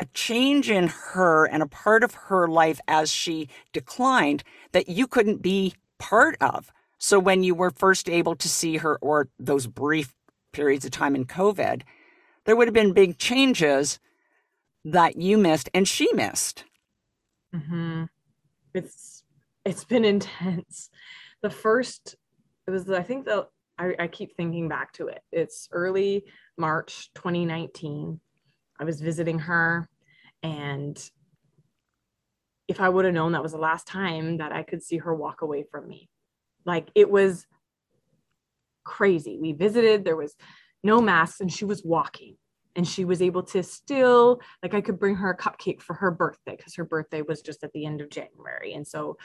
a 0.00 0.06
change 0.14 0.70
in 0.70 0.88
her 0.88 1.46
and 1.46 1.62
a 1.62 1.66
part 1.66 2.02
of 2.02 2.14
her 2.14 2.48
life 2.48 2.80
as 2.88 3.10
she 3.10 3.48
declined 3.72 4.42
that 4.72 4.88
you 4.88 5.06
couldn't 5.06 5.42
be 5.42 5.74
part 5.98 6.36
of. 6.40 6.72
So 6.98 7.18
when 7.18 7.42
you 7.42 7.54
were 7.54 7.70
first 7.70 8.08
able 8.08 8.36
to 8.36 8.48
see 8.48 8.78
her 8.78 8.98
or 9.00 9.28
those 9.38 9.66
brief 9.66 10.14
periods 10.56 10.86
of 10.86 10.90
time 10.90 11.14
in 11.14 11.26
COVID, 11.26 11.82
there 12.46 12.56
would 12.56 12.66
have 12.66 12.74
been 12.74 12.94
big 12.94 13.18
changes 13.18 13.98
that 14.86 15.16
you 15.16 15.36
missed 15.36 15.68
and 15.74 15.86
she 15.86 16.10
missed. 16.14 16.64
Mm-hmm. 17.54 18.04
It's 18.72 19.22
it's 19.64 19.84
been 19.84 20.04
intense. 20.14 20.88
The 21.42 21.50
first 21.50 22.16
it 22.66 22.70
was 22.70 22.90
I 22.90 23.02
think 23.02 23.26
the 23.26 23.48
I, 23.78 23.94
I 23.98 24.08
keep 24.08 24.34
thinking 24.34 24.68
back 24.68 24.92
to 24.94 25.08
it. 25.08 25.20
It's 25.30 25.68
early 25.70 26.24
March 26.56 27.10
2019. 27.14 28.18
I 28.80 28.84
was 28.84 29.02
visiting 29.02 29.38
her, 29.40 29.88
and 30.42 30.98
if 32.68 32.80
I 32.80 32.88
would 32.88 33.04
have 33.04 33.12
known 33.12 33.32
that 33.32 33.42
was 33.42 33.52
the 33.52 33.58
last 33.58 33.86
time 33.86 34.38
that 34.38 34.52
I 34.52 34.62
could 34.62 34.82
see 34.82 34.96
her 34.98 35.14
walk 35.14 35.42
away 35.42 35.64
from 35.70 35.86
me, 35.86 36.08
like 36.64 36.88
it 36.94 37.10
was 37.10 37.46
crazy. 38.86 39.38
We 39.40 39.52
visited, 39.52 40.04
there 40.04 40.16
was 40.16 40.34
no 40.82 41.00
masks, 41.00 41.40
and 41.40 41.52
she 41.52 41.66
was 41.66 41.84
walking. 41.84 42.36
And 42.74 42.86
she 42.86 43.04
was 43.06 43.22
able 43.22 43.42
to 43.44 43.62
still, 43.62 44.40
like, 44.62 44.74
I 44.74 44.82
could 44.82 44.98
bring 44.98 45.16
her 45.16 45.30
a 45.30 45.36
cupcake 45.36 45.80
for 45.80 45.94
her 45.94 46.10
birthday 46.10 46.56
because 46.56 46.74
her 46.74 46.84
birthday 46.84 47.22
was 47.22 47.40
just 47.40 47.64
at 47.64 47.72
the 47.72 47.86
end 47.86 48.02
of 48.02 48.10
January. 48.10 48.74
And 48.74 48.86
so, 48.86 49.16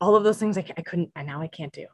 all 0.00 0.16
of 0.16 0.24
those 0.24 0.38
things 0.38 0.58
I, 0.58 0.64
I 0.76 0.82
couldn't, 0.82 1.10
and 1.14 1.26
now 1.26 1.40
I 1.42 1.46
can't 1.46 1.72
do. 1.72 1.86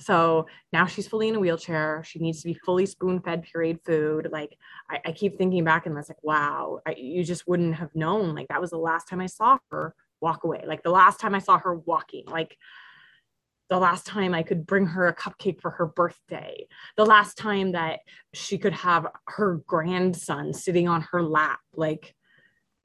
So 0.00 0.46
now 0.72 0.86
she's 0.86 1.06
fully 1.06 1.28
in 1.28 1.36
a 1.36 1.40
wheelchair. 1.40 2.02
She 2.06 2.18
needs 2.18 2.40
to 2.40 2.48
be 2.48 2.54
fully 2.54 2.86
spoon 2.86 3.20
fed, 3.20 3.44
pureed 3.44 3.84
food. 3.84 4.28
Like 4.32 4.56
I, 4.88 4.98
I, 5.04 5.12
keep 5.12 5.36
thinking 5.36 5.62
back 5.62 5.84
and 5.84 5.96
it's 5.98 6.08
like, 6.08 6.24
wow, 6.24 6.80
I, 6.86 6.94
you 6.96 7.22
just 7.22 7.46
wouldn't 7.46 7.74
have 7.74 7.94
known. 7.94 8.34
Like 8.34 8.48
that 8.48 8.62
was 8.62 8.70
the 8.70 8.78
last 8.78 9.08
time 9.08 9.20
I 9.20 9.26
saw 9.26 9.58
her 9.70 9.94
walk 10.22 10.44
away. 10.44 10.64
Like 10.66 10.82
the 10.82 10.90
last 10.90 11.20
time 11.20 11.34
I 11.34 11.38
saw 11.38 11.58
her 11.58 11.74
walking. 11.74 12.24
Like 12.26 12.56
the 13.70 13.78
last 13.78 14.04
time 14.04 14.34
I 14.34 14.42
could 14.42 14.66
bring 14.66 14.84
her 14.86 15.06
a 15.06 15.14
cupcake 15.14 15.60
for 15.60 15.70
her 15.70 15.86
birthday. 15.86 16.66
The 16.96 17.06
last 17.06 17.38
time 17.38 17.72
that 17.72 18.00
she 18.34 18.58
could 18.58 18.74
have 18.74 19.06
her 19.28 19.62
grandson 19.66 20.52
sitting 20.52 20.88
on 20.88 21.06
her 21.12 21.22
lap. 21.22 21.60
Like 21.74 22.14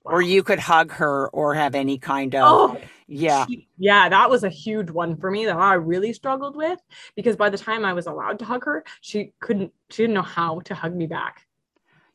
or 0.06 0.22
you 0.22 0.44
could 0.44 0.60
hug 0.60 0.92
her 0.92 1.28
or 1.30 1.56
have 1.56 1.74
any 1.74 1.98
kind 1.98 2.36
of 2.36 2.44
oh, 2.46 2.82
yeah 3.08 3.46
she, 3.48 3.68
yeah 3.80 4.08
that 4.08 4.30
was 4.30 4.44
a 4.44 4.50
huge 4.50 4.92
one 4.92 5.18
for 5.18 5.32
me 5.32 5.46
that 5.46 5.58
i 5.58 5.74
really 5.74 6.14
struggled 6.14 6.56
with 6.56 6.80
because 7.16 7.36
by 7.36 7.50
the 7.50 7.58
time 7.58 7.84
i 7.84 7.92
was 7.92 8.06
allowed 8.06 8.38
to 8.38 8.46
hug 8.46 8.64
her 8.64 8.84
she 9.02 9.34
couldn't 9.40 9.74
she 9.90 10.04
didn't 10.04 10.14
know 10.14 10.22
how 10.22 10.60
to 10.60 10.76
hug 10.76 10.96
me 10.96 11.08
back 11.08 11.48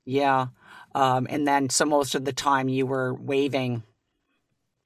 yeah 0.04 0.46
um, 0.94 1.26
and 1.30 1.46
then 1.46 1.68
so 1.68 1.84
most 1.84 2.14
of 2.14 2.24
the 2.24 2.32
time 2.32 2.68
you 2.68 2.86
were 2.86 3.14
waving 3.14 3.82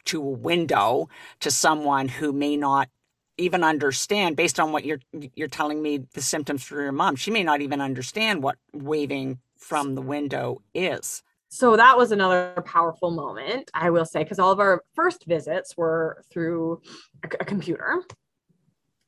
to 0.07 0.21
a 0.21 0.31
window 0.31 1.09
to 1.41 1.51
someone 1.51 2.09
who 2.09 2.33
may 2.33 2.57
not 2.57 2.89
even 3.37 3.65
understand 3.65 4.37
based 4.37 4.61
on 4.61 4.73
what 4.73 4.85
you're 4.85 5.01
you're 5.35 5.49
telling 5.49 5.83
me 5.83 5.99
the 6.15 6.23
symptoms 6.23 6.63
for 6.63 6.81
your 6.81 6.93
mom 6.93 7.17
she 7.17 7.31
may 7.31 7.43
not 7.43 7.61
even 7.61 7.81
understand 7.81 8.43
what 8.43 8.57
waving 8.73 9.39
from 9.59 9.95
the 9.95 10.03
window 10.03 10.61
is 10.75 11.23
so 11.55 11.77
that 11.77 11.97
was 11.97 12.11
another 12.11 12.53
powerful 12.67 13.13
moment, 13.13 13.71
I 13.75 13.91
will 13.91 14.05
say, 14.05 14.25
because 14.25 14.41
all 14.41 14.51
of 14.51 14.59
our 14.59 14.83
first 14.93 15.25
visits 15.25 15.77
were 15.77 16.25
through 16.29 16.83
a, 17.23 17.29
a 17.39 17.45
computer. 17.45 18.03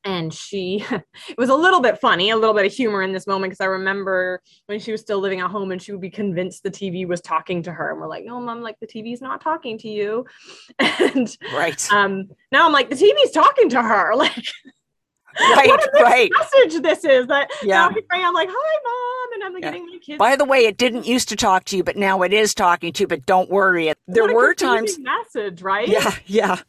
And 0.07 0.33
she, 0.33 0.85
it 0.91 1.37
was 1.37 1.49
a 1.49 1.55
little 1.55 1.81
bit 1.81 1.99
funny, 1.99 2.29
a 2.29 2.37
little 2.37 2.55
bit 2.55 2.65
of 2.65 2.71
humor 2.71 3.01
in 3.01 3.11
this 3.11 3.27
moment 3.27 3.51
because 3.51 3.61
I 3.61 3.65
remember 3.65 4.41
when 4.67 4.79
she 4.79 4.93
was 4.93 5.01
still 5.01 5.19
living 5.19 5.41
at 5.41 5.51
home 5.51 5.71
and 5.71 5.81
she 5.81 5.91
would 5.91 5.99
be 5.99 6.09
convinced 6.09 6.63
the 6.63 6.71
TV 6.71 7.05
was 7.05 7.19
talking 7.19 7.61
to 7.63 7.73
her. 7.73 7.91
And 7.91 7.99
we're 7.99 8.07
like, 8.07 8.23
no, 8.23 8.39
mom, 8.39 8.61
like 8.61 8.79
the 8.79 8.87
TV's 8.87 9.21
not 9.21 9.41
talking 9.41 9.77
to 9.79 9.89
you. 9.89 10.25
And 10.99 11.37
right. 11.53 11.91
Um, 11.91 12.29
now 12.51 12.65
I'm 12.65 12.71
like, 12.71 12.89
the 12.89 12.95
TV's 12.95 13.31
talking 13.31 13.69
to 13.69 13.81
her. 13.81 14.13
Like, 15.39 15.69
right, 15.69 15.79
right. 15.93 16.31
message 16.35 16.81
this 16.81 17.05
is 17.05 17.27
that 17.27 17.51
yeah. 17.61 17.85
I'm 17.85 18.33
like, 18.33 18.49
hi, 18.51 18.79
mom, 18.83 19.33
and 19.35 19.43
I'm 19.43 19.53
like 19.53 19.61
yeah. 19.61 19.71
getting 19.71 19.85
my 19.85 19.99
kids. 19.99 20.17
By 20.17 20.35
the 20.35 20.45
way, 20.45 20.65
it 20.65 20.77
didn't 20.77 21.05
used 21.05 21.29
to 21.29 21.35
talk 21.35 21.65
to 21.65 21.77
you, 21.77 21.83
but 21.83 21.95
now 21.95 22.23
it 22.23 22.33
is 22.33 22.55
talking 22.55 22.91
to 22.93 23.03
you. 23.03 23.07
But 23.07 23.27
don't 23.27 23.47
worry, 23.47 23.93
there 24.07 24.33
were 24.33 24.55
times 24.55 24.97
message, 24.97 25.61
right? 25.61 25.87
Yeah, 25.87 26.15
yeah. 26.25 26.59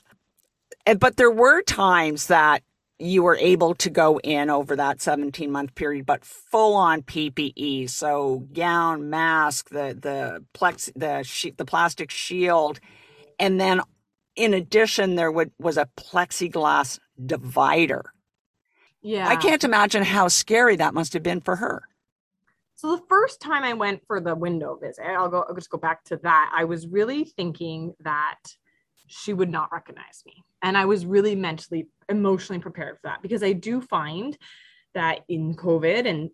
And, 0.85 1.00
but 1.00 1.16
there 1.16 1.30
were 1.30 1.62
times 1.62 2.26
that 2.26 2.62
you 2.99 3.23
were 3.23 3.37
able 3.37 3.75
to 3.76 3.90
go 3.90 4.19
in 4.21 4.50
over 4.50 4.76
that 4.76 5.00
17 5.00 5.50
month 5.50 5.75
period, 5.75 6.07
but 6.07 6.25
full 6.25 6.75
on 6.75 7.02
PPE, 7.02 7.88
so 7.90 8.47
gown, 8.52 9.11
mask, 9.11 9.71
the 9.71 9.97
the 10.00 10.45
plex, 10.55 10.90
the 10.97 11.23
she, 11.23 11.52
the 11.52 11.64
plastic 11.64 12.11
shield, 12.11 12.81
and 13.38 13.61
then 13.61 13.81
in 14.37 14.55
addition, 14.55 15.17
there 15.17 15.33
would 15.33 15.52
was 15.59 15.76
a 15.76 15.88
plexiglass 15.97 16.99
divider 17.25 18.12
yeah. 19.02 19.28
I 19.28 19.37
can't 19.37 19.64
imagine 19.64 20.02
how 20.02 20.28
scary 20.28 20.76
that 20.76 20.95
must 20.95 21.12
have 21.12 21.23
been 21.23 21.40
for 21.40 21.57
her. 21.57 21.83
So 22.75 22.95
the 22.95 23.02
first 23.09 23.40
time 23.40 23.64
I 23.64 23.73
went 23.73 24.02
for 24.07 24.21
the 24.21 24.35
window 24.35 24.76
visit, 24.76 25.05
I'll 25.05 25.28
go 25.28 25.45
I'll 25.49 25.55
just 25.55 25.71
go 25.71 25.78
back 25.78 26.05
to 26.05 26.17
that. 26.19 26.52
I 26.55 26.64
was 26.64 26.87
really 26.87 27.25
thinking 27.25 27.95
that 28.00 28.38
she 29.09 29.33
would 29.33 29.50
not 29.50 29.73
recognize 29.73 30.23
me. 30.27 30.45
And 30.62 30.77
I 30.77 30.85
was 30.85 31.07
really 31.07 31.35
mentally 31.35 31.88
emotionally 32.09 32.61
prepared 32.61 32.97
for 32.97 33.09
that 33.09 33.23
because 33.23 33.43
I 33.43 33.53
do 33.53 33.81
find 33.81 34.37
that 34.95 35.21
in 35.29 35.55
COVID 35.55 36.07
and 36.07 36.31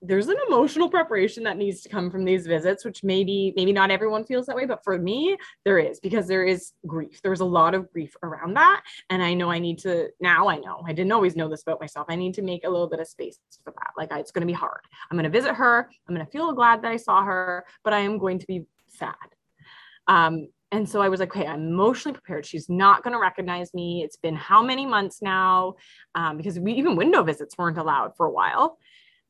there's 0.00 0.28
an 0.28 0.36
emotional 0.46 0.88
preparation 0.88 1.42
that 1.42 1.56
needs 1.56 1.80
to 1.80 1.88
come 1.88 2.08
from 2.08 2.24
these 2.24 2.46
visits 2.46 2.84
which 2.84 3.02
maybe 3.02 3.52
maybe 3.56 3.72
not 3.72 3.90
everyone 3.90 4.24
feels 4.24 4.46
that 4.46 4.54
way 4.54 4.64
but 4.64 4.84
for 4.84 4.96
me 4.96 5.36
there 5.64 5.78
is 5.78 5.98
because 5.98 6.28
there 6.28 6.44
is 6.44 6.72
grief. 6.86 7.20
There's 7.22 7.40
a 7.40 7.44
lot 7.44 7.74
of 7.74 7.90
grief 7.92 8.14
around 8.22 8.54
that. 8.54 8.82
And 9.10 9.22
i 9.22 9.34
know 9.34 9.50
i 9.50 9.58
need 9.58 9.78
to 9.80 10.08
now 10.20 10.48
i 10.48 10.56
know 10.56 10.82
i 10.86 10.92
didn't 10.92 11.12
always 11.12 11.34
know 11.34 11.48
this 11.48 11.62
about 11.62 11.80
myself. 11.80 12.06
I 12.08 12.14
need 12.14 12.34
to 12.34 12.42
make 12.42 12.64
a 12.64 12.70
little 12.70 12.88
bit 12.88 13.00
of 13.00 13.08
space 13.08 13.38
for 13.64 13.72
that. 13.72 13.90
Like 13.96 14.12
I, 14.12 14.20
it's 14.20 14.30
going 14.30 14.42
to 14.42 14.46
be 14.46 14.52
hard. 14.52 14.80
I'm 15.10 15.16
going 15.16 15.30
to 15.30 15.36
visit 15.36 15.54
her. 15.54 15.90
I'm 16.08 16.14
going 16.14 16.24
to 16.24 16.30
feel 16.30 16.52
glad 16.52 16.82
that 16.82 16.92
i 16.92 16.96
saw 16.96 17.24
her 17.24 17.66
but 17.82 17.92
i 17.92 17.98
am 18.00 18.18
going 18.18 18.38
to 18.38 18.46
be 18.46 18.64
sad. 18.86 19.14
Um, 20.06 20.48
and 20.70 20.88
so 20.88 21.00
I 21.00 21.08
was 21.08 21.20
like, 21.20 21.34
okay, 21.34 21.46
I'm 21.46 21.68
emotionally 21.68 22.12
prepared. 22.12 22.44
She's 22.44 22.68
not 22.68 23.02
going 23.02 23.14
to 23.14 23.20
recognize 23.20 23.72
me. 23.72 24.02
It's 24.04 24.16
been 24.16 24.36
how 24.36 24.62
many 24.62 24.84
months 24.84 25.22
now? 25.22 25.76
Um, 26.14 26.36
because 26.36 26.58
we 26.58 26.74
even 26.74 26.94
window 26.94 27.22
visits 27.22 27.56
weren't 27.56 27.78
allowed 27.78 28.16
for 28.16 28.26
a 28.26 28.30
while. 28.30 28.78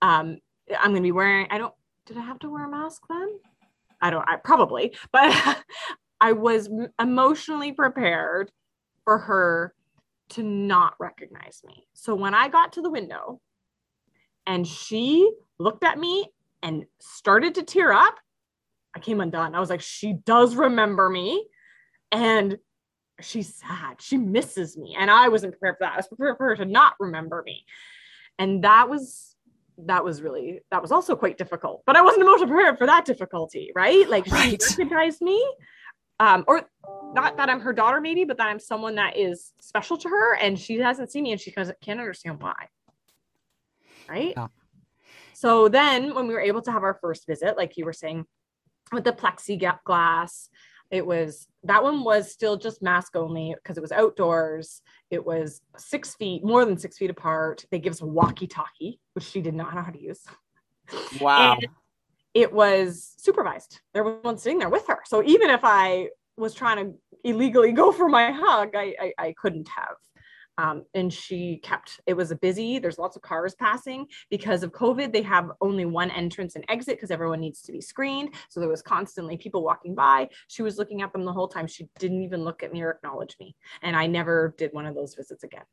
Um, 0.02 0.38
I'm 0.78 0.90
going 0.90 0.96
to 0.96 1.06
be 1.06 1.12
wearing, 1.12 1.46
I 1.50 1.58
don't, 1.58 1.74
did 2.06 2.16
I 2.16 2.22
have 2.22 2.40
to 2.40 2.50
wear 2.50 2.64
a 2.64 2.70
mask 2.70 3.02
then? 3.08 3.38
I 4.00 4.10
don't, 4.10 4.28
I 4.28 4.36
probably, 4.36 4.96
but 5.12 5.32
I 6.20 6.32
was 6.32 6.68
emotionally 7.00 7.72
prepared 7.72 8.50
for 9.04 9.18
her 9.18 9.74
to 10.30 10.42
not 10.42 10.94
recognize 10.98 11.62
me. 11.64 11.86
So 11.94 12.14
when 12.14 12.34
I 12.34 12.48
got 12.48 12.72
to 12.74 12.82
the 12.82 12.90
window 12.90 13.40
and 14.46 14.66
she 14.66 15.30
looked 15.58 15.84
at 15.84 15.98
me 15.98 16.26
and 16.62 16.84
started 17.00 17.54
to 17.54 17.62
tear 17.62 17.92
up, 17.92 18.16
I 18.94 19.00
came 19.00 19.20
undone. 19.20 19.54
I 19.54 19.60
was 19.60 19.70
like, 19.70 19.80
she 19.80 20.12
does 20.12 20.54
remember 20.56 21.08
me. 21.08 21.46
And 22.10 22.58
she's 23.20 23.54
sad. 23.54 24.00
She 24.00 24.16
misses 24.16 24.76
me. 24.76 24.96
And 24.98 25.10
I 25.10 25.28
wasn't 25.28 25.52
prepared 25.52 25.76
for 25.76 25.84
that. 25.84 25.94
I 25.94 25.96
was 25.96 26.08
prepared 26.08 26.36
for 26.36 26.48
her 26.48 26.56
to 26.56 26.64
not 26.64 26.94
remember 26.98 27.42
me. 27.44 27.64
And 28.38 28.64
that 28.64 28.88
was 28.88 29.36
that 29.86 30.04
was 30.04 30.22
really 30.22 30.60
that 30.70 30.82
was 30.82 30.90
also 30.90 31.14
quite 31.14 31.38
difficult 31.38 31.82
but 31.86 31.94
i 31.94 32.02
wasn't 32.02 32.20
emotionally 32.20 32.52
prepared 32.52 32.76
for 32.76 32.86
that 32.86 33.04
difficulty 33.04 33.70
right 33.76 34.08
like 34.08 34.26
right. 34.26 34.60
she 34.60 34.82
recognized 34.82 35.22
me 35.22 35.40
um 36.18 36.44
or 36.48 36.68
not 37.14 37.36
that 37.36 37.48
i'm 37.48 37.60
her 37.60 37.72
daughter 37.72 38.00
maybe 38.00 38.24
but 38.24 38.36
that 38.36 38.48
i'm 38.48 38.58
someone 38.58 38.96
that 38.96 39.16
is 39.16 39.52
special 39.60 39.96
to 39.96 40.08
her 40.08 40.34
and 40.36 40.58
she 40.58 40.78
hasn't 40.78 41.12
seen 41.12 41.22
me 41.22 41.32
and 41.32 41.40
she 41.40 41.52
can't 41.52 42.00
understand 42.00 42.42
why 42.42 42.54
right 44.08 44.34
yeah. 44.36 44.48
so 45.32 45.68
then 45.68 46.12
when 46.12 46.26
we 46.26 46.34
were 46.34 46.40
able 46.40 46.60
to 46.60 46.72
have 46.72 46.82
our 46.82 46.98
first 47.00 47.24
visit 47.26 47.56
like 47.56 47.76
you 47.76 47.84
were 47.84 47.92
saying 47.92 48.24
with 48.92 49.04
the 49.04 49.12
plexiglass 49.12 50.48
it 50.90 51.06
was 51.06 51.48
that 51.64 51.82
one 51.82 52.02
was 52.02 52.32
still 52.32 52.56
just 52.56 52.82
mask 52.82 53.14
only 53.14 53.54
because 53.54 53.76
it 53.76 53.80
was 53.82 53.92
outdoors. 53.92 54.80
It 55.10 55.24
was 55.24 55.60
six 55.76 56.14
feet, 56.14 56.44
more 56.44 56.64
than 56.64 56.78
six 56.78 56.96
feet 56.96 57.10
apart. 57.10 57.64
They 57.70 57.78
give 57.78 57.92
us 57.92 58.00
a 58.00 58.06
walkie-talkie, 58.06 59.00
which 59.12 59.24
she 59.24 59.42
did 59.42 59.54
not 59.54 59.74
know 59.74 59.82
how 59.82 59.90
to 59.90 60.00
use. 60.00 60.22
Wow. 61.20 61.54
And 61.54 61.68
it 62.32 62.52
was 62.52 63.12
supervised. 63.18 63.80
There 63.92 64.04
was 64.04 64.16
one 64.22 64.38
sitting 64.38 64.58
there 64.58 64.70
with 64.70 64.86
her. 64.86 65.00
So 65.04 65.22
even 65.24 65.50
if 65.50 65.60
I 65.62 66.08
was 66.36 66.54
trying 66.54 66.76
to 66.76 66.94
illegally 67.24 67.72
go 67.72 67.92
for 67.92 68.08
my 68.08 68.30
hug, 68.30 68.70
I, 68.74 68.94
I, 69.00 69.12
I 69.18 69.34
couldn't 69.36 69.68
have. 69.68 69.96
Um, 70.58 70.84
and 70.92 71.12
she 71.12 71.60
kept 71.62 72.00
it 72.06 72.14
was 72.14 72.32
a 72.32 72.36
busy 72.36 72.78
there's 72.78 72.98
lots 72.98 73.16
of 73.16 73.22
cars 73.22 73.54
passing. 73.54 74.06
Because 74.28 74.62
of 74.62 74.72
covid 74.72 75.12
they 75.12 75.22
have 75.22 75.52
only 75.60 75.86
one 75.86 76.10
entrance 76.10 76.56
and 76.56 76.64
exit 76.68 76.96
because 76.96 77.10
everyone 77.10 77.40
needs 77.40 77.62
to 77.62 77.72
be 77.72 77.80
screened. 77.80 78.34
So 78.50 78.60
there 78.60 78.68
was 78.68 78.82
constantly 78.82 79.36
people 79.36 79.62
walking 79.62 79.94
by. 79.94 80.28
She 80.48 80.62
was 80.62 80.76
looking 80.76 81.00
at 81.00 81.12
them 81.12 81.24
the 81.24 81.32
whole 81.32 81.48
time. 81.48 81.66
She 81.66 81.88
didn't 81.98 82.22
even 82.22 82.44
look 82.44 82.62
at 82.62 82.72
me 82.72 82.82
or 82.82 82.90
acknowledge 82.90 83.36
me. 83.40 83.56
And 83.82 83.96
i 83.96 84.06
never 84.06 84.54
did 84.58 84.72
one 84.72 84.86
of 84.86 84.94
those 84.94 85.14
visits 85.14 85.44
again. 85.44 85.64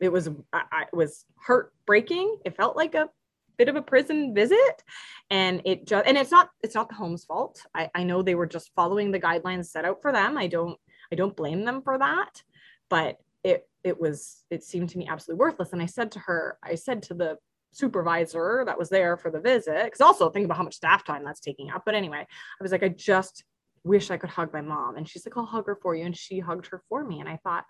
It 0.00 0.12
was 0.12 0.28
I, 0.52 0.84
it 0.92 0.96
was 0.96 1.24
heartbreaking. 1.36 2.38
It 2.44 2.56
felt 2.56 2.76
like 2.76 2.94
a 2.94 3.08
bit 3.56 3.68
of 3.68 3.76
a 3.76 3.82
prison 3.82 4.34
visit. 4.34 4.82
And 5.30 5.62
it 5.64 5.86
just 5.86 6.06
and 6.06 6.18
it's 6.18 6.30
not 6.30 6.50
it's 6.62 6.74
not 6.74 6.88
the 6.88 6.94
home's 6.94 7.24
fault. 7.24 7.64
I, 7.74 7.90
I 7.94 8.02
know 8.02 8.22
they 8.22 8.34
were 8.34 8.46
just 8.46 8.70
following 8.76 9.10
the 9.10 9.20
guidelines 9.20 9.66
set 9.66 9.84
out 9.84 10.02
for 10.02 10.12
them. 10.12 10.36
I 10.36 10.46
don't 10.46 10.78
i 11.12 11.14
don't 11.14 11.36
blame 11.36 11.64
them 11.64 11.82
for 11.82 11.98
that. 11.98 12.42
But 12.90 13.18
it 13.84 14.00
was 14.00 14.44
it 14.50 14.64
seemed 14.64 14.88
to 14.90 14.98
me 14.98 15.06
absolutely 15.08 15.40
worthless. 15.40 15.72
And 15.72 15.82
i 15.82 15.86
said 15.86 16.10
to 16.12 16.18
her 16.20 16.58
i 16.62 16.74
said 16.74 17.02
to 17.04 17.14
the 17.14 17.36
supervisor 17.72 18.62
that 18.66 18.78
was 18.78 18.88
there 18.88 19.16
for 19.16 19.30
the 19.30 19.40
visit 19.40 19.84
because 19.84 20.00
also 20.00 20.30
think 20.30 20.44
about 20.44 20.56
how 20.56 20.62
much 20.62 20.76
staff 20.76 21.04
time 21.04 21.24
that's 21.24 21.40
taking 21.40 21.70
up. 21.70 21.82
But 21.84 21.94
anyway 21.94 22.26
i 22.26 22.62
was 22.62 22.72
like 22.72 22.82
i 22.82 22.88
just 22.88 23.44
wish 23.84 24.10
i 24.10 24.16
could 24.16 24.30
hug 24.30 24.52
my 24.52 24.60
mom. 24.60 24.96
And 24.96 25.08
she's 25.08 25.26
like 25.26 25.36
i'll 25.36 25.46
hug 25.46 25.66
her 25.66 25.76
for 25.76 25.94
you. 25.94 26.04
And 26.04 26.16
she 26.16 26.40
hugged 26.40 26.66
her 26.68 26.82
for 26.88 27.04
me. 27.04 27.20
And 27.20 27.28
i 27.28 27.36
thought 27.36 27.64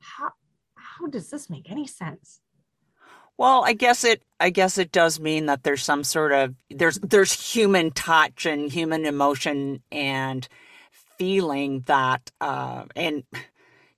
how 0.00 0.32
how 0.80 1.06
does 1.06 1.30
this 1.30 1.50
make 1.50 1.70
any 1.70 1.86
sense? 1.86 2.40
Well, 3.36 3.64
I 3.64 3.72
guess 3.72 4.04
it 4.04 4.22
I 4.38 4.50
guess 4.50 4.76
it 4.76 4.92
does 4.92 5.18
mean 5.18 5.46
that 5.46 5.62
there's 5.62 5.82
some 5.82 6.04
sort 6.04 6.32
of 6.32 6.54
there's 6.68 6.98
there's 6.98 7.52
human 7.54 7.90
touch 7.90 8.44
and 8.44 8.70
human 8.70 9.06
emotion 9.06 9.82
and 9.90 10.46
feeling 11.18 11.80
that 11.86 12.30
uh 12.40 12.84
and 12.96 13.24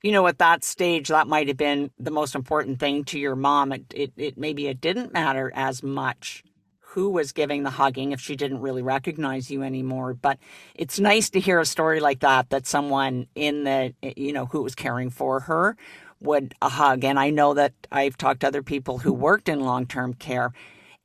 you 0.02 0.12
know 0.12 0.26
at 0.26 0.38
that 0.38 0.64
stage 0.64 1.08
that 1.08 1.28
might 1.28 1.48
have 1.48 1.56
been 1.56 1.90
the 1.98 2.10
most 2.10 2.34
important 2.34 2.78
thing 2.80 3.04
to 3.04 3.18
your 3.18 3.36
mom. 3.36 3.72
It, 3.72 3.84
it, 3.94 4.12
it 4.16 4.38
maybe 4.38 4.66
it 4.68 4.80
didn't 4.80 5.12
matter 5.12 5.52
as 5.54 5.82
much 5.82 6.44
who 6.80 7.08
was 7.10 7.32
giving 7.32 7.62
the 7.62 7.70
hugging 7.70 8.12
if 8.12 8.20
she 8.20 8.36
didn't 8.36 8.60
really 8.60 8.82
recognize 8.82 9.50
you 9.50 9.62
anymore. 9.62 10.12
But 10.14 10.38
it's 10.74 11.00
nice 11.00 11.30
to 11.30 11.40
hear 11.40 11.58
a 11.60 11.66
story 11.66 12.00
like 12.00 12.20
that 12.20 12.50
that 12.50 12.66
someone 12.66 13.26
in 13.34 13.64
the 13.64 13.94
eh, 14.02 14.12
you 14.16 14.32
know 14.32 14.46
who 14.46 14.62
was 14.62 14.74
caring 14.74 15.10
for 15.10 15.40
her 15.40 15.76
would 16.20 16.54
a 16.62 16.68
hug. 16.68 17.04
And 17.04 17.18
I 17.18 17.30
know 17.30 17.54
that 17.54 17.72
I've 17.90 18.16
talked 18.18 18.40
to 18.40 18.48
other 18.48 18.62
people 18.62 18.98
who 18.98 19.12
worked 19.12 19.48
in 19.48 19.60
long 19.60 19.86
term 19.86 20.14
care, 20.14 20.52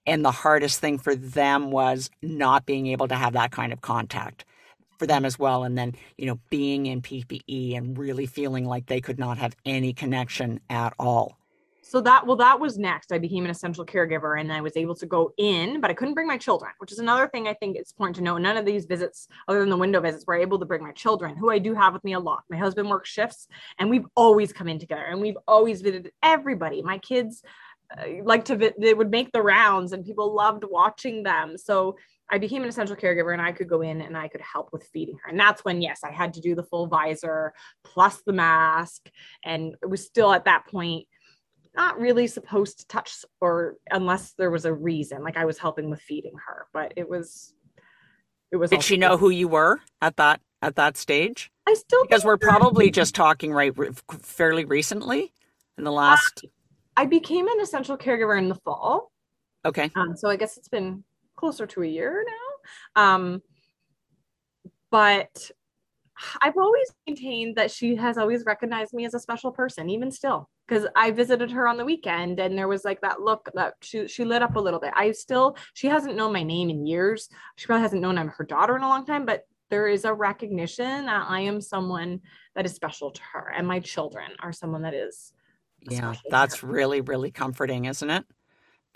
and 0.05 0.25
the 0.25 0.31
hardest 0.31 0.79
thing 0.79 0.97
for 0.97 1.15
them 1.15 1.71
was 1.71 2.09
not 2.21 2.65
being 2.65 2.87
able 2.87 3.07
to 3.07 3.15
have 3.15 3.33
that 3.33 3.51
kind 3.51 3.73
of 3.73 3.81
contact 3.81 4.45
for 4.97 5.07
them 5.07 5.25
as 5.25 5.37
well. 5.37 5.63
And 5.63 5.77
then, 5.77 5.95
you 6.17 6.25
know, 6.25 6.39
being 6.49 6.85
in 6.85 7.01
PPE 7.01 7.77
and 7.77 7.97
really 7.97 8.25
feeling 8.25 8.65
like 8.65 8.85
they 8.85 9.01
could 9.01 9.19
not 9.19 9.37
have 9.37 9.55
any 9.65 9.93
connection 9.93 10.59
at 10.69 10.93
all. 10.99 11.37
So 11.87 12.01
that 12.01 12.27
well 12.27 12.35
that 12.35 12.59
was 12.59 12.77
next. 12.77 13.13
I 13.13 13.17
became 13.17 13.45
an 13.45 13.49
essential 13.49 13.85
caregiver 13.85 14.37
and 14.37 14.51
i 14.51 14.59
was 14.59 14.75
able 14.75 14.95
to 14.95 15.05
go 15.05 15.31
in 15.37 15.79
but 15.79 15.89
i 15.89 15.93
couldn't 15.93 16.15
bring 16.15 16.27
my 16.27 16.37
children 16.37 16.71
which 16.79 16.91
is 16.91 16.99
another 16.99 17.29
thing 17.29 17.47
i 17.47 17.53
think 17.53 17.77
it's 17.77 17.91
important 17.93 18.17
to 18.17 18.23
know. 18.23 18.37
None 18.37 18.57
of 18.57 18.65
these 18.65 18.85
visits 18.85 19.29
other 19.47 19.61
than 19.61 19.69
the 19.69 19.77
window 19.77 20.01
visits 20.01 20.25
were 20.27 20.35
able 20.35 20.59
to 20.59 20.65
bring 20.65 20.83
my 20.83 20.91
children 20.91 21.37
who 21.37 21.49
i 21.49 21.59
do 21.59 21.73
have 21.73 21.93
with 21.93 22.03
me 22.03 22.11
a 22.11 22.19
lot. 22.19 22.43
My 22.49 22.57
husband 22.57 22.89
works 22.89 23.09
shifts 23.09 23.47
and 23.79 23.89
we've 23.89 24.05
always 24.15 24.51
come 24.51 24.67
in 24.67 24.79
together 24.79 25.05
and 25.05 25.21
we've 25.21 25.37
always 25.47 25.81
visited 25.81 26.11
everybody. 26.21 26.81
My 26.81 26.97
kids 26.97 27.41
uh, 27.97 28.21
like 28.21 28.43
to 28.45 28.73
they 28.77 28.93
would 28.93 29.09
make 29.09 29.31
the 29.31 29.41
rounds 29.41 29.93
and 29.93 30.03
people 30.03 30.35
loved 30.35 30.65
watching 30.69 31.23
them. 31.23 31.57
So 31.57 31.95
I 32.29 32.37
became 32.37 32.63
an 32.63 32.69
essential 32.69 32.95
caregiver 32.95 33.31
and 33.31 33.41
I 33.41 33.53
could 33.53 33.69
go 33.69 33.81
in 33.81 34.01
and 34.01 34.17
I 34.17 34.27
could 34.27 34.41
help 34.41 34.73
with 34.73 34.83
feeding 34.91 35.17
her. 35.23 35.29
And 35.29 35.39
that's 35.39 35.63
when, 35.63 35.81
yes, 35.81 36.01
I 36.03 36.11
had 36.11 36.33
to 36.33 36.41
do 36.41 36.55
the 36.55 36.63
full 36.63 36.87
visor 36.87 37.53
plus 37.83 38.21
the 38.25 38.33
mask. 38.33 39.09
And 39.45 39.75
it 39.81 39.89
was 39.89 40.05
still 40.05 40.33
at 40.33 40.45
that 40.45 40.67
point 40.67 41.07
not 41.77 41.99
really 41.99 42.27
supposed 42.27 42.79
to 42.79 42.87
touch 42.87 43.23
or 43.39 43.75
unless 43.91 44.33
there 44.33 44.49
was 44.49 44.65
a 44.65 44.73
reason 44.73 45.23
like 45.23 45.37
i 45.37 45.45
was 45.45 45.59
helping 45.59 45.89
with 45.89 46.01
feeding 46.01 46.33
her 46.45 46.65
but 46.73 46.91
it 46.97 47.07
was 47.07 47.53
it 48.51 48.57
was 48.57 48.71
did 48.71 48.83
she 48.83 48.97
know 48.97 49.15
who 49.15 49.29
you 49.29 49.47
were 49.47 49.79
at 50.01 50.17
that 50.17 50.41
at 50.63 50.75
that 50.75 50.97
stage 50.97 51.51
i 51.67 51.73
still 51.75 52.03
because 52.03 52.25
we're 52.25 52.35
probably 52.35 52.89
just 52.89 53.13
talking 53.13 53.53
right 53.53 53.73
fairly 54.21 54.65
recently 54.65 55.31
in 55.77 55.83
the 55.83 55.91
last 55.91 56.43
i 56.97 57.05
became 57.05 57.47
an 57.47 57.59
essential 57.61 57.95
caregiver 57.95 58.37
in 58.37 58.49
the 58.49 58.55
fall 58.55 59.11
okay 59.63 59.91
um, 59.95 60.17
so 60.17 60.27
i 60.27 60.35
guess 60.35 60.57
it's 60.57 60.69
been 60.69 61.03
closer 61.37 61.65
to 61.65 61.83
a 61.83 61.87
year 61.87 62.25
now 62.25 63.01
um 63.01 63.41
but 64.89 65.51
I've 66.41 66.57
always 66.57 66.87
maintained 67.05 67.55
that 67.57 67.71
she 67.71 67.95
has 67.95 68.17
always 68.17 68.43
recognized 68.45 68.93
me 68.93 69.05
as 69.05 69.13
a 69.13 69.19
special 69.19 69.51
person, 69.51 69.89
even 69.89 70.11
still, 70.11 70.49
because 70.67 70.87
I 70.95 71.11
visited 71.11 71.51
her 71.51 71.67
on 71.67 71.77
the 71.77 71.85
weekend 71.85 72.39
and 72.39 72.57
there 72.57 72.67
was 72.67 72.83
like 72.83 73.01
that 73.01 73.21
look 73.21 73.49
that 73.53 73.75
she, 73.81 74.07
she 74.07 74.25
lit 74.25 74.41
up 74.41 74.55
a 74.55 74.59
little 74.59 74.79
bit. 74.79 74.93
I 74.95 75.11
still, 75.11 75.57
she 75.73 75.87
hasn't 75.87 76.15
known 76.15 76.33
my 76.33 76.43
name 76.43 76.69
in 76.69 76.85
years. 76.85 77.29
She 77.55 77.67
probably 77.67 77.83
hasn't 77.83 78.01
known 78.01 78.17
I'm 78.17 78.29
her 78.29 78.45
daughter 78.45 78.75
in 78.75 78.83
a 78.83 78.89
long 78.89 79.05
time, 79.05 79.25
but 79.25 79.43
there 79.69 79.87
is 79.87 80.05
a 80.05 80.13
recognition 80.13 81.05
that 81.05 81.25
I 81.27 81.41
am 81.41 81.61
someone 81.61 82.21
that 82.55 82.65
is 82.65 82.73
special 82.73 83.11
to 83.11 83.21
her 83.33 83.53
and 83.55 83.67
my 83.67 83.79
children 83.79 84.31
are 84.39 84.53
someone 84.53 84.83
that 84.83 84.93
is. 84.93 85.33
Yeah, 85.89 86.15
that's 86.29 86.63
really, 86.63 87.01
really 87.01 87.29
comforting, 87.29 87.85
isn't 87.85 88.09
it? 88.09 88.25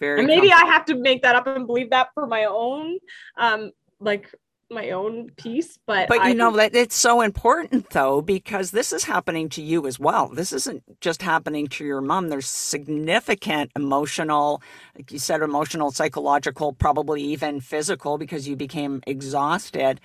Very. 0.01 0.25
Maybe 0.25 0.51
I 0.51 0.65
have 0.65 0.83
to 0.85 0.95
make 0.95 1.21
that 1.21 1.35
up 1.35 1.45
and 1.45 1.67
believe 1.67 1.91
that 1.91 2.09
for 2.15 2.25
my 2.25 2.45
own, 2.45 2.97
um, 3.37 3.71
like 3.99 4.33
my 4.71 4.91
own 4.91 5.29
piece 5.31 5.77
but 5.85 6.07
but 6.07 6.15
you 6.23 6.29
I, 6.29 6.33
know 6.33 6.55
that 6.55 6.73
it's 6.73 6.95
so 6.95 7.19
important 7.19 7.89
though 7.89 8.21
because 8.21 8.71
this 8.71 8.93
is 8.93 9.03
happening 9.03 9.49
to 9.49 9.61
you 9.61 9.85
as 9.85 9.99
well. 9.99 10.29
This 10.29 10.53
isn't 10.53 10.81
just 11.01 11.21
happening 11.21 11.67
to 11.67 11.83
your 11.83 11.99
mom. 11.99 12.29
There's 12.29 12.47
significant 12.47 13.69
emotional 13.75 14.63
like 14.95 15.11
you 15.11 15.19
said 15.19 15.41
emotional 15.41 15.91
psychological 15.91 16.71
probably 16.71 17.21
even 17.21 17.59
physical 17.59 18.17
because 18.17 18.47
you 18.47 18.55
became 18.55 19.03
exhausted 19.05 19.99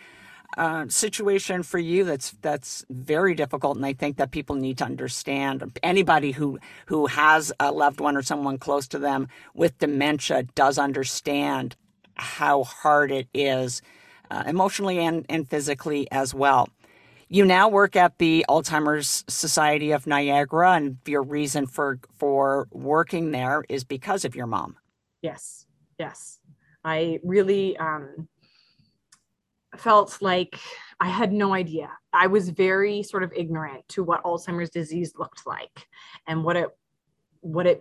uh, 0.57 0.87
situation 0.89 1.63
for 1.63 1.79
you 1.79 2.05
that's 2.05 2.31
that's 2.41 2.85
very 2.89 3.35
difficult 3.35 3.77
and 3.77 3.85
i 3.85 3.93
think 3.93 4.17
that 4.17 4.31
people 4.31 4.57
need 4.57 4.79
to 4.79 4.85
understand 4.85 5.79
anybody 5.83 6.33
who 6.33 6.59
who 6.87 7.07
has 7.07 7.53
a 7.61 7.71
loved 7.71 8.01
one 8.01 8.17
or 8.17 8.23
someone 8.23 8.57
close 8.57 8.87
to 8.89 8.99
them 8.99 9.29
with 9.55 9.77
dementia 9.79 10.45
does 10.55 10.79
understand 10.79 11.77
how 12.17 12.65
hard 12.65 13.11
it 13.11 13.29
is 13.35 13.83
uh, 14.31 14.45
emotionally 14.47 14.99
and, 14.99 15.25
and 15.29 15.49
physically 15.49 16.11
as 16.11 16.35
well. 16.35 16.69
You 17.29 17.45
now 17.45 17.69
work 17.69 17.97
at 17.97 18.19
the 18.19 18.45
Alzheimer's 18.49 19.25
Society 19.29 19.91
of 19.91 20.07
Niagara, 20.07 20.75
and 20.75 20.99
your 21.07 21.23
reason 21.23 21.67
for 21.67 21.99
for 22.17 22.69
working 22.71 23.33
there 23.33 23.65
is 23.69 23.83
because 23.83 24.25
of 24.25 24.37
your 24.37 24.47
mom. 24.47 24.77
Yes, 25.23 25.67
yes, 25.99 26.39
I 26.85 27.19
really 27.25 27.77
um, 27.79 28.29
felt 29.77 30.21
like 30.21 30.59
I 31.01 31.09
had 31.09 31.33
no 31.33 31.55
idea. 31.55 31.91
I 32.13 32.27
was 32.27 32.49
very 32.49 33.03
sort 33.03 33.23
of 33.23 33.33
ignorant 33.35 33.87
to 33.91 34.03
what 34.03 34.25
Alzheimer's 34.25 34.71
disease 34.71 35.15
looked 35.19 35.47
like 35.47 35.87
and 36.27 36.43
what 36.45 36.57
it 36.57 36.69
what 37.41 37.67
it 37.67 37.81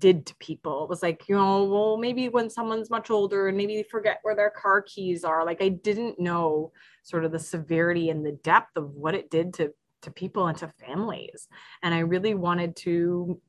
did 0.00 0.24
to 0.24 0.34
people. 0.36 0.84
It 0.84 0.88
was 0.88 1.02
like, 1.02 1.28
you 1.28 1.36
know, 1.36 1.64
well, 1.64 1.96
maybe 1.98 2.30
when 2.30 2.48
someone's 2.48 2.88
much 2.88 3.10
older 3.10 3.48
and 3.48 3.56
maybe 3.56 3.76
they 3.76 3.82
forget 3.82 4.20
where 4.22 4.34
their 4.34 4.50
car 4.50 4.80
keys 4.80 5.22
are. 5.22 5.44
Like 5.44 5.60
I 5.60 5.68
didn't 5.68 6.18
know 6.18 6.72
sort 7.02 7.24
of 7.24 7.32
the 7.32 7.38
severity 7.38 8.08
and 8.08 8.24
the 8.24 8.32
depth 8.32 8.76
of 8.76 8.94
what 8.94 9.14
it 9.14 9.30
did 9.30 9.52
to 9.54 9.72
to 10.02 10.10
people 10.10 10.46
and 10.46 10.58
to 10.58 10.72
families. 10.84 11.48
And 11.82 11.94
I 11.94 12.00
really 12.00 12.34
wanted 12.34 12.76
to 12.76 13.40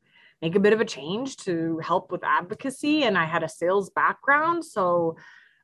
make 0.41 0.55
a 0.55 0.59
bit 0.59 0.73
of 0.73 0.81
a 0.81 0.85
change 0.85 1.37
to 1.37 1.79
help 1.79 2.11
with 2.11 2.23
advocacy. 2.23 3.03
And 3.03 3.17
I 3.17 3.25
had 3.25 3.43
a 3.43 3.49
sales 3.49 3.89
background. 3.89 4.65
So 4.65 5.15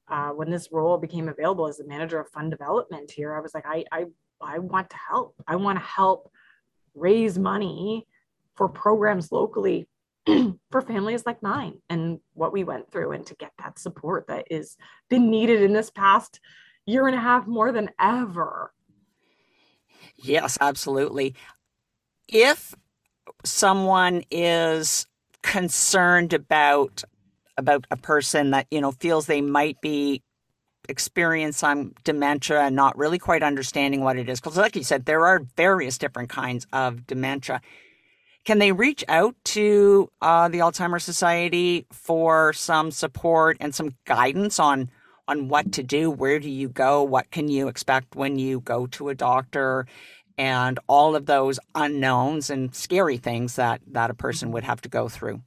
uh, 0.09 0.29
when 0.29 0.49
this 0.49 0.69
role 0.71 0.97
became 0.97 1.29
available 1.29 1.67
as 1.67 1.77
the 1.77 1.87
manager 1.87 2.19
of 2.19 2.29
fund 2.29 2.51
development 2.51 3.11
here, 3.11 3.35
I 3.35 3.39
was 3.39 3.53
like, 3.53 3.65
I 3.65 3.85
I 3.91 4.05
I 4.41 4.59
want 4.59 4.89
to 4.89 4.97
help. 4.97 5.35
I 5.47 5.55
want 5.55 5.77
to 5.79 5.85
help 5.85 6.31
raise 6.95 7.37
money 7.37 8.07
for 8.55 8.67
programs 8.67 9.31
locally 9.31 9.87
for 10.71 10.81
families 10.81 11.25
like 11.25 11.41
mine 11.41 11.79
and 11.89 12.19
what 12.33 12.51
we 12.51 12.63
went 12.63 12.91
through 12.91 13.11
and 13.11 13.25
to 13.25 13.35
get 13.35 13.51
that 13.57 13.79
support 13.79 14.27
that 14.27 14.45
is 14.49 14.75
been 15.09 15.29
needed 15.29 15.61
in 15.61 15.73
this 15.73 15.89
past 15.89 16.39
year 16.85 17.07
and 17.07 17.15
a 17.15 17.21
half 17.21 17.47
more 17.47 17.71
than 17.71 17.89
ever 17.99 18.73
yes 20.17 20.57
absolutely 20.59 21.33
if 22.27 22.75
someone 23.45 24.23
is 24.29 25.07
concerned 25.41 26.33
about 26.33 27.03
about 27.59 27.85
a 27.91 27.97
person 27.97 28.51
that 28.51 28.65
you 28.71 28.81
know 28.81 28.91
feels 28.91 29.27
they 29.27 29.41
might 29.41 29.79
be 29.81 30.23
experiencing 30.87 31.93
dementia 32.03 32.61
and 32.61 32.75
not 32.75 32.97
really 32.97 33.19
quite 33.19 33.43
understanding 33.43 34.01
what 34.01 34.17
it 34.17 34.27
is 34.27 34.39
because 34.39 34.57
like 34.57 34.75
you 34.75 34.83
said 34.83 35.05
there 35.05 35.27
are 35.27 35.41
various 35.55 35.99
different 35.99 36.29
kinds 36.29 36.65
of 36.73 37.05
dementia 37.05 37.61
can 38.45 38.57
they 38.57 38.71
reach 38.71 39.03
out 39.07 39.35
to 39.45 40.09
uh, 40.21 40.47
the 40.47 40.59
Alzheimer's 40.59 41.03
Society 41.03 41.85
for 41.91 42.53
some 42.53 42.89
support 42.89 43.57
and 43.59 43.75
some 43.75 43.95
guidance 44.05 44.59
on 44.59 44.89
on 45.27 45.47
what 45.47 45.71
to 45.73 45.83
do? 45.83 46.09
Where 46.09 46.39
do 46.39 46.49
you 46.49 46.67
go? 46.67 47.03
What 47.03 47.29
can 47.29 47.49
you 47.49 47.67
expect 47.67 48.15
when 48.15 48.39
you 48.39 48.61
go 48.61 48.87
to 48.87 49.09
a 49.09 49.15
doctor? 49.15 49.85
And 50.37 50.79
all 50.87 51.15
of 51.15 51.27
those 51.27 51.59
unknowns 51.75 52.49
and 52.49 52.73
scary 52.73 53.17
things 53.17 53.55
that 53.57 53.81
that 53.91 54.09
a 54.09 54.15
person 54.15 54.51
would 54.51 54.63
have 54.63 54.81
to 54.81 54.89
go 54.89 55.09
through. 55.09 55.43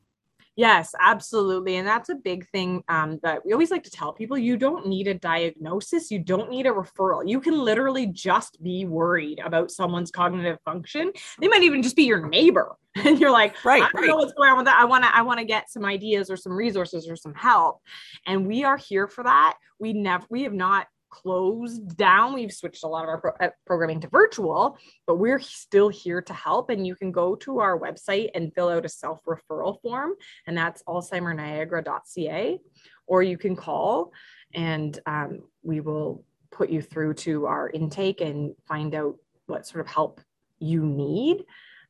Yes, 0.55 0.95
absolutely. 1.01 1.77
And 1.77 1.89
that's 1.89 2.11
a 2.11 2.15
big 2.15 2.47
thing 2.51 2.85
um, 2.89 3.19
that 3.23 3.45
we 3.45 3.53
always 3.53 3.71
like 3.71 3.83
to 3.85 3.91
tell 3.91 4.13
people 4.13 4.37
you 4.37 4.59
don't 4.59 4.87
need 4.87 5.09
a 5.09 5.15
diagnosis, 5.15 6.11
you 6.11 6.19
don't 6.19 6.51
need 6.51 6.67
a 6.67 6.71
referral. 6.71 7.27
You 7.27 7.41
can 7.41 7.59
literally 7.59 8.07
just 8.07 8.63
be 8.63 8.85
worried 8.85 9.41
about 9.43 9.71
someone's 9.71 10.11
cognitive 10.11 10.59
function. 10.65 11.11
They 11.41 11.49
might 11.49 11.63
even 11.63 11.83
just 11.83 11.97
be 11.97 12.05
your 12.05 12.29
neighbor. 12.29 12.77
And 13.05 13.19
you're 13.19 13.31
like, 13.31 13.65
right, 13.65 13.83
I 13.83 13.87
don't 13.87 14.03
right. 14.03 14.09
know 14.09 14.17
what's 14.17 14.35
going 14.35 14.51
on 14.51 14.59
with 14.59 14.67
that. 14.67 14.79
I 14.79 14.85
want 14.85 15.05
to, 15.05 15.17
I 15.17 15.23
want 15.23 15.39
to 15.39 15.47
get 15.47 15.71
some 15.71 15.83
ideas 15.83 16.31
or 16.31 16.37
some 16.37 16.53
resources 16.53 17.09
or 17.09 17.17
some 17.17 17.33
help. 17.33 17.81
And 18.27 18.47
we 18.47 18.65
are 18.65 18.77
here 18.77 19.09
for 19.09 19.25
that. 19.25 19.57
We 19.79 19.95
never, 19.95 20.27
we 20.29 20.43
have 20.43 20.53
not 20.53 20.89
closed 21.13 21.97
down. 21.97 22.33
We've 22.33 22.53
switched 22.53 22.85
a 22.85 22.89
lot 22.89 23.05
of 23.05 23.11
our 23.11 23.21
pro- 23.21 23.47
uh, 23.47 23.51
programming 23.67 24.01
to 24.01 24.09
virtual, 24.09 24.79
but 25.07 25.17
we're 25.17 25.39
still 25.39 25.91
here 25.91 26.23
to 26.23 26.33
help. 26.33 26.71
And 26.71 26.87
you 26.87 26.97
can 26.97 27.13
go 27.13 27.37
to 27.37 27.59
our 27.61 27.79
website 27.79 28.31
and 28.35 28.53
fill 28.55 28.71
out 28.71 28.87
a 28.87 28.89
self 28.89 29.21
referral 29.25 29.81
form, 29.83 30.15
and 30.47 30.57
that's 30.57 30.83
alzheimerniagara.ca, 30.85 32.59
or 33.07 33.23
you 33.23 33.39
can 33.39 33.55
call 33.55 34.13
and 34.55 34.99
um, 35.07 35.43
we 35.63 35.81
will 35.81 36.25
put 36.51 36.71
you 36.71 36.83
through 36.83 37.15
to 37.15 37.47
our 37.47 37.71
intake 37.71 38.21
and 38.21 38.55
find 38.67 38.95
out 38.95 39.17
what 39.47 39.67
sort 39.67 39.85
of 39.85 39.91
help 39.91 40.21
you 40.59 40.85
need. 40.85 41.45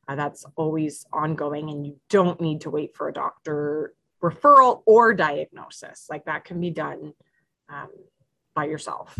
Uh, 0.07 0.15
that's 0.15 0.45
always 0.55 1.05
ongoing, 1.13 1.69
and 1.69 1.85
you 1.85 1.97
don't 2.09 2.41
need 2.41 2.61
to 2.61 2.69
wait 2.69 2.95
for 2.95 3.07
a 3.07 3.13
doctor 3.13 3.93
referral 4.21 4.81
or 4.85 5.13
diagnosis. 5.13 6.07
Like 6.09 6.25
that 6.25 6.45
can 6.45 6.59
be 6.59 6.69
done 6.69 7.13
um, 7.69 7.89
by 8.53 8.65
yourself. 8.65 9.17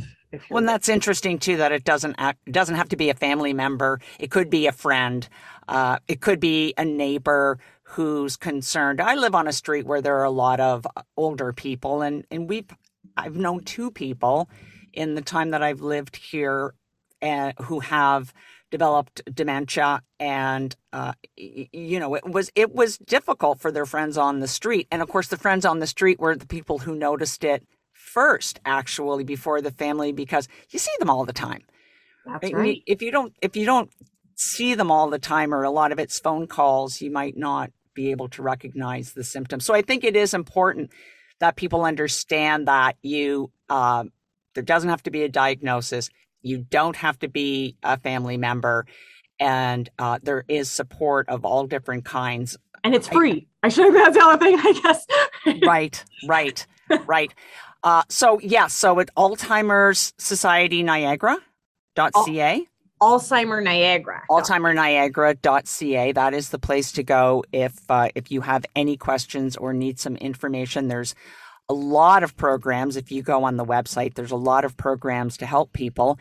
Well, 0.50 0.60
and 0.60 0.68
that's 0.68 0.90
interesting 0.90 1.38
too 1.38 1.58
that 1.58 1.72
it 1.72 1.84
doesn't 1.84 2.16
act, 2.18 2.40
it 2.48 2.54
doesn't 2.54 2.76
have 2.76 2.90
to 2.90 2.96
be 2.96 3.10
a 3.10 3.14
family 3.14 3.54
member. 3.54 4.00
It 4.20 4.32
could 4.32 4.50
be 4.50 4.68
a 4.68 4.72
friend. 4.72 5.28
Uh, 5.68 6.00
it 6.08 6.22
could 6.22 6.40
be 6.40 6.74
a 6.78 6.86
neighbor 6.86 7.60
who's 7.84 8.36
concerned. 8.36 9.00
I 9.00 9.16
live 9.16 9.36
on 9.36 9.48
a 9.48 9.54
street 9.54 9.86
where 9.86 10.02
there 10.02 10.18
are 10.18 10.24
a 10.24 10.32
lot 10.32 10.60
of 10.60 10.88
older 11.16 11.54
people, 11.54 12.02
and 12.02 12.26
and 12.32 12.50
we've 12.50 12.66
I've 13.16 13.36
known 13.36 13.64
two 13.64 13.92
people 13.92 14.50
in 14.92 15.16
the 15.16 15.22
time 15.22 15.52
that 15.52 15.62
I've 15.62 15.82
lived 15.82 16.16
here 16.16 16.74
uh, 17.22 17.54
who 17.64 17.80
have 17.80 18.34
developed 18.72 19.22
dementia 19.32 20.02
and 20.20 20.76
uh, 20.94 21.14
you 21.38 22.00
know 22.00 22.16
it 22.16 22.28
was 22.28 22.52
it 22.56 22.74
was 22.74 22.98
difficult 22.98 23.60
for 23.60 23.72
their 23.72 23.86
friends 23.86 24.18
on 24.18 24.40
the 24.40 24.48
street 24.48 24.88
and 24.90 25.00
of 25.04 25.08
course 25.08 25.28
the 25.28 25.38
friends 25.38 25.64
on 25.64 25.78
the 25.78 25.86
street 25.86 26.20
were 26.20 26.36
the 26.36 26.48
people 26.48 26.80
who 26.80 26.96
noticed 26.96 27.44
it 27.44 27.64
first 28.14 28.60
actually 28.66 29.24
before 29.24 29.62
the 29.62 29.72
family 29.72 30.12
because 30.12 30.48
you 30.70 30.80
see 30.80 30.92
them 31.00 31.10
all 31.10 31.26
the 31.26 31.34
time 31.34 31.62
that's 32.26 32.52
right 32.54 32.82
if 32.86 33.02
you 33.02 33.12
don't 33.12 33.34
if 33.42 33.56
you 33.56 33.66
don't 33.66 33.90
see 34.36 34.76
them 34.76 34.92
all 34.92 35.10
the 35.10 35.20
time 35.20 35.54
or 35.54 35.64
a 35.64 35.70
lot 35.70 35.92
of 35.92 36.00
it's 36.00 36.20
phone 36.20 36.48
calls 36.48 37.02
you 37.02 37.12
might 37.12 37.38
not 37.38 37.72
be 37.94 38.12
able 38.12 38.28
to 38.28 38.42
recognize 38.42 39.14
the 39.14 39.24
symptoms 39.24 39.66
so 39.66 39.74
i 39.74 39.82
think 39.82 40.04
it 40.04 40.16
is 40.16 40.34
important 40.34 40.92
that 41.40 41.56
people 41.56 41.84
understand 41.84 42.68
that 42.68 42.96
you 43.02 43.52
uh, 43.70 44.04
there 44.54 44.64
doesn't 44.64 44.90
have 44.90 45.04
to 45.04 45.12
be 45.12 45.24
a 45.24 45.30
diagnosis 45.30 46.10
you 46.44 46.58
don't 46.58 46.98
have 46.98 47.18
to 47.20 47.28
be 47.28 47.78
a 47.82 47.98
family 47.98 48.38
member, 48.38 48.86
and 49.40 49.90
uh, 49.98 50.20
there 50.22 50.44
is 50.48 50.70
support 50.70 51.28
of 51.30 51.46
all 51.46 51.66
different 51.66 52.06
kinds. 52.06 52.58
And 52.84 52.94
it's 52.94 53.08
free. 53.08 53.48
I, 53.64 53.68
I 53.68 53.70
should 53.70 53.86
have 53.86 53.94
that's 53.94 54.18
the 54.18 54.24
other 54.24 54.46
thing, 54.46 54.60
I 54.60 54.74
guess. 54.84 55.08
right, 55.66 56.04
right, 56.28 56.68
right. 57.08 57.34
Uh, 57.84 58.04
so 58.10 58.40
yes, 58.40 58.52
yeah, 58.52 58.68
so 58.68 59.00
at 59.00 59.14
Alzheimer's 59.16 60.14
Society 60.18 60.84
Niagara.ca. 60.84 62.68
Alzheimer 63.02 63.62
Niagara. 63.62 64.24
Alzheimer 64.30 64.74
Niagara.ca. 64.74 66.14
That 66.14 66.34
is 66.34 66.50
the 66.50 66.60
place 66.60 66.94
to 66.94 67.04
go 67.04 67.44
if 67.52 67.74
uh, 67.90 68.10
if 68.16 68.32
you 68.32 68.42
have 68.42 68.66
any 68.76 68.96
questions 68.96 69.58
or 69.58 69.74
need 69.74 70.00
some 70.00 70.16
information. 70.16 70.88
There's 70.88 71.14
a 71.68 71.74
lot 71.74 72.24
of 72.24 72.38
programs. 72.38 72.96
If 72.96 73.12
you 73.12 73.22
go 73.22 73.44
on 73.44 73.58
the 73.58 73.66
website, 73.66 74.14
there's 74.14 74.32
a 74.32 74.38
lot 74.38 74.64
of 74.64 74.78
programs 74.78 75.36
to 75.38 75.46
help 75.46 75.74
people. 75.74 76.18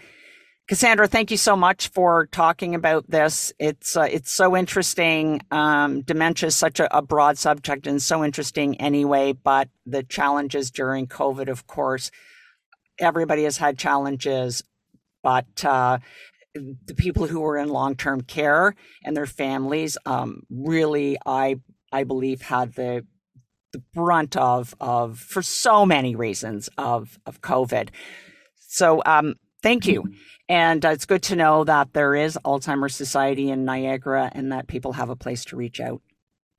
Cassandra, 0.68 1.08
thank 1.08 1.30
you 1.30 1.36
so 1.36 1.56
much 1.56 1.88
for 1.88 2.26
talking 2.26 2.74
about 2.74 3.10
this. 3.10 3.52
It's 3.58 3.96
uh, 3.96 4.08
it's 4.10 4.30
so 4.30 4.56
interesting. 4.56 5.40
Um, 5.50 6.02
dementia 6.02 6.46
is 6.48 6.56
such 6.56 6.78
a, 6.78 6.96
a, 6.96 7.02
broad 7.02 7.36
subject 7.36 7.86
and 7.86 8.00
so 8.00 8.24
interesting 8.24 8.80
anyway. 8.80 9.32
But 9.32 9.68
the 9.86 10.04
challenges 10.04 10.70
during 10.70 11.08
COVID, 11.08 11.48
of 11.48 11.66
course, 11.66 12.12
everybody 12.98 13.42
has 13.42 13.56
had 13.56 13.76
challenges. 13.76 14.62
But 15.22 15.64
uh, 15.64 15.98
the 16.54 16.94
people 16.94 17.26
who 17.26 17.44
are 17.44 17.56
in 17.56 17.68
long 17.68 17.96
term 17.96 18.20
care 18.20 18.74
and 19.04 19.16
their 19.16 19.26
families 19.26 19.98
um, 20.06 20.44
really, 20.48 21.18
I 21.26 21.56
I 21.90 22.04
believe, 22.04 22.42
had 22.42 22.74
the 22.74 23.04
the 23.72 23.82
brunt 23.94 24.36
of 24.36 24.74
of 24.80 25.18
for 25.18 25.42
so 25.42 25.84
many 25.84 26.14
reasons 26.14 26.68
of 26.78 27.18
of 27.26 27.40
COVID. 27.40 27.88
So 28.68 29.02
um, 29.04 29.34
thank 29.62 29.86
you, 29.86 30.04
and 30.52 30.84
uh, 30.84 30.90
it's 30.90 31.06
good 31.06 31.22
to 31.22 31.34
know 31.34 31.64
that 31.64 31.94
there 31.94 32.14
is 32.14 32.38
Alzheimer's 32.44 32.94
Society 32.94 33.48
in 33.48 33.64
Niagara 33.64 34.30
and 34.34 34.52
that 34.52 34.66
people 34.66 34.92
have 34.92 35.08
a 35.08 35.16
place 35.16 35.46
to 35.46 35.56
reach 35.56 35.80
out. 35.80 36.02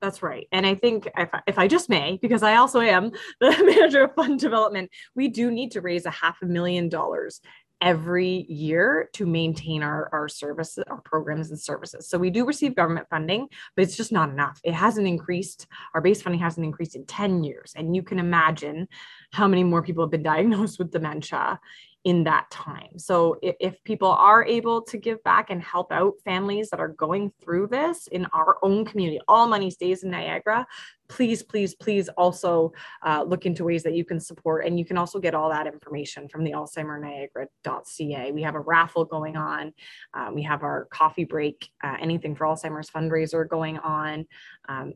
That's 0.02 0.20
right. 0.20 0.48
And 0.50 0.66
I 0.66 0.74
think 0.74 1.08
if, 1.16 1.28
if 1.46 1.60
I 1.60 1.68
just 1.68 1.88
may, 1.88 2.18
because 2.20 2.42
I 2.42 2.56
also 2.56 2.80
am 2.80 3.12
the 3.40 3.50
manager 3.50 4.02
of 4.02 4.14
fund 4.16 4.40
development, 4.40 4.90
we 5.14 5.28
do 5.28 5.48
need 5.48 5.70
to 5.72 5.80
raise 5.80 6.06
a 6.06 6.10
half 6.10 6.42
a 6.42 6.46
million 6.46 6.88
dollars 6.88 7.40
every 7.80 8.46
year 8.48 9.10
to 9.12 9.26
maintain 9.26 9.84
our, 9.84 10.08
our 10.12 10.28
services, 10.28 10.82
our 10.88 11.00
programs 11.02 11.50
and 11.50 11.60
services. 11.60 12.08
So 12.08 12.18
we 12.18 12.30
do 12.30 12.44
receive 12.44 12.74
government 12.74 13.06
funding, 13.08 13.46
but 13.76 13.82
it's 13.82 13.96
just 13.96 14.10
not 14.10 14.28
enough. 14.28 14.60
It 14.64 14.74
hasn't 14.74 15.06
increased. 15.06 15.68
Our 15.94 16.00
base 16.00 16.20
funding 16.20 16.40
hasn't 16.40 16.64
increased 16.64 16.96
in 16.96 17.06
10 17.06 17.44
years. 17.44 17.74
And 17.76 17.94
you 17.94 18.02
can 18.02 18.18
imagine 18.18 18.88
how 19.32 19.46
many 19.46 19.62
more 19.62 19.82
people 19.82 20.02
have 20.02 20.10
been 20.10 20.22
diagnosed 20.34 20.80
with 20.80 20.90
dementia 20.90 21.60
in 22.04 22.22
that 22.24 22.50
time. 22.50 22.98
So 22.98 23.38
if, 23.42 23.56
if, 23.60 23.84
people 23.84 24.08
are 24.08 24.44
able 24.44 24.82
to 24.82 24.98
give 24.98 25.22
back 25.24 25.48
and 25.48 25.62
help 25.62 25.90
out 25.90 26.14
families 26.22 26.68
that 26.70 26.78
are 26.78 26.88
going 26.88 27.32
through 27.42 27.68
this 27.68 28.06
in 28.08 28.26
our 28.26 28.58
own 28.62 28.84
community, 28.84 29.20
all 29.26 29.48
money 29.48 29.70
stays 29.70 30.04
in 30.04 30.10
Niagara. 30.10 30.66
Please, 31.08 31.42
please, 31.42 31.74
please 31.74 32.08
also 32.10 32.72
uh, 33.02 33.24
look 33.26 33.46
into 33.46 33.64
ways 33.64 33.82
that 33.82 33.94
you 33.94 34.04
can 34.04 34.20
support. 34.20 34.66
And 34.66 34.78
you 34.78 34.84
can 34.84 34.98
also 34.98 35.18
get 35.18 35.34
all 35.34 35.48
that 35.48 35.66
information 35.66 36.28
from 36.28 36.44
the 36.44 36.52
alzheimerniagara.ca. 36.52 38.32
We 38.32 38.42
have 38.42 38.54
a 38.54 38.60
raffle 38.60 39.06
going 39.06 39.36
on. 39.36 39.72
Um, 40.12 40.34
we 40.34 40.42
have 40.42 40.62
our 40.62 40.86
coffee 40.90 41.24
break, 41.24 41.70
uh, 41.82 41.96
anything 42.00 42.34
for 42.34 42.46
Alzheimer's 42.46 42.90
fundraiser 42.90 43.48
going 43.48 43.78
on. 43.78 44.26
Um, 44.68 44.92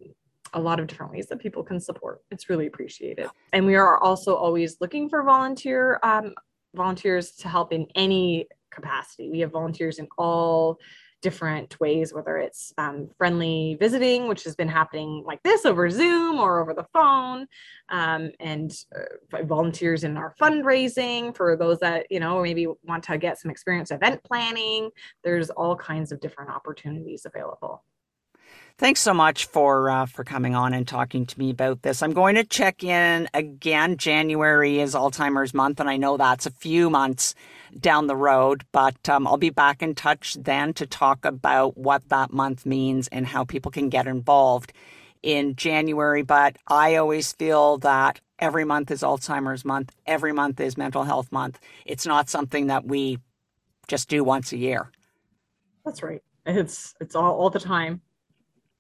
a 0.55 0.61
lot 0.61 0.81
of 0.81 0.87
different 0.87 1.13
ways 1.13 1.27
that 1.27 1.39
people 1.39 1.63
can 1.63 1.81
support. 1.81 2.23
It's 2.31 2.49
really 2.49 2.67
appreciated. 2.67 3.29
And 3.53 3.67
we 3.67 3.75
are 3.75 3.99
also 3.99 4.35
always 4.35 4.79
looking 4.81 5.09
for 5.09 5.23
volunteer 5.23 5.99
um, 6.03 6.35
volunteers 6.75 7.33
to 7.33 7.49
help 7.49 7.73
in 7.73 7.87
any 7.95 8.47
capacity. 8.71 9.31
We 9.31 9.41
have 9.41 9.53
volunteers 9.53 9.99
in 9.99 10.09
all 10.17 10.79
different 11.21 11.81
ways, 11.81 12.15
whether 12.15 12.37
it's 12.37 12.73
um, 12.79 13.09
friendly 13.19 13.77
visiting, 13.81 14.29
which 14.29 14.45
has 14.45 14.55
been 14.55 14.69
happening 14.69 15.25
like 15.27 15.43
this 15.43 15.65
over 15.65 15.91
Zoom 15.91 16.39
or 16.39 16.61
over 16.61 16.75
the 16.75 16.87
phone, 16.93 17.47
um, 17.89 18.31
and 18.39 18.73
uh, 18.95 19.43
volunteers 19.43 20.05
in 20.05 20.17
our 20.17 20.35
fundraising 20.41 21.37
for 21.37 21.57
those 21.57 21.81
that, 21.81 22.07
you 22.09 22.21
know, 22.21 22.41
maybe 22.41 22.69
want 22.85 23.03
to 23.05 23.19
get 23.19 23.39
some 23.39 23.51
experience 23.51 23.91
event 23.91 24.23
planning. 24.23 24.91
There's 25.25 25.51
all 25.51 25.75
kinds 25.75 26.13
of 26.13 26.21
different 26.21 26.51
opportunities 26.51 27.27
available. 27.27 27.83
Thanks 28.79 29.01
so 29.01 29.13
much 29.13 29.47
for 29.47 29.91
uh, 29.91 30.07
for 30.07 30.23
coming 30.23 30.55
on 30.55 30.73
and 30.73 30.87
talking 30.87 31.27
to 31.27 31.37
me 31.37 31.51
about 31.51 31.83
this. 31.83 32.01
I'm 32.01 32.13
going 32.13 32.37
to 32.37 32.45
check 32.45 32.85
in 32.85 33.29
again. 33.35 33.97
January 33.97 34.79
is 34.79 34.95
Alzheimer's 34.95 35.53
month, 35.53 35.81
and 35.81 35.91
I 35.91 35.97
know 35.97 36.17
that's 36.17 36.47
a 36.47 36.53
few 36.53 36.89
months 36.89 37.35
down 37.81 38.07
the 38.07 38.15
road, 38.15 38.65
but 38.71 39.09
um, 39.09 39.27
I'll 39.27 39.37
be 39.37 39.51
back 39.51 39.83
in 39.83 39.97
touch 39.97 40.37
then 40.41 40.75
to 40.75 40.87
talk 40.87 41.25
about 41.25 41.77
what 41.77 42.09
that 42.11 42.33
month 42.33 42.65
means 42.67 43.09
and 43.09 43.27
how 43.27 43.45
people 43.45 43.73
can 43.73 43.89
get 43.89 44.07
involved 44.07 44.73
in 45.25 45.57
January. 45.57 46.23
But 46.23 46.57
I 46.69 46.95
always 46.95 47.33
feel 47.33 47.79
that 47.79 48.21
every 48.39 48.65
month 48.65 48.93
is 48.93 49.03
Alzheimer's 49.03 49.65
month, 49.65 49.93
every 50.07 50.33
month 50.33 50.61
is 50.61 50.79
mental 50.79 51.03
health 51.03 51.33
month. 51.33 51.59
It's 51.85 52.07
not 52.07 52.29
something 52.29 52.69
that 52.69 52.85
we 52.85 53.19
just 53.89 54.09
do 54.09 54.23
once 54.23 54.53
a 54.53 54.57
year. 54.57 54.93
That's 55.85 56.01
right. 56.01 56.23
It's 56.47 56.95
it's 57.01 57.17
all 57.17 57.35
all 57.35 57.51
the 57.51 57.59
time 57.59 58.03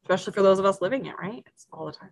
especially 0.08 0.32
for 0.32 0.42
those 0.42 0.58
of 0.58 0.64
us 0.64 0.80
living 0.80 1.04
it, 1.04 1.14
right? 1.20 1.44
It's 1.46 1.66
all 1.70 1.84
the 1.84 1.92
time. 1.92 2.06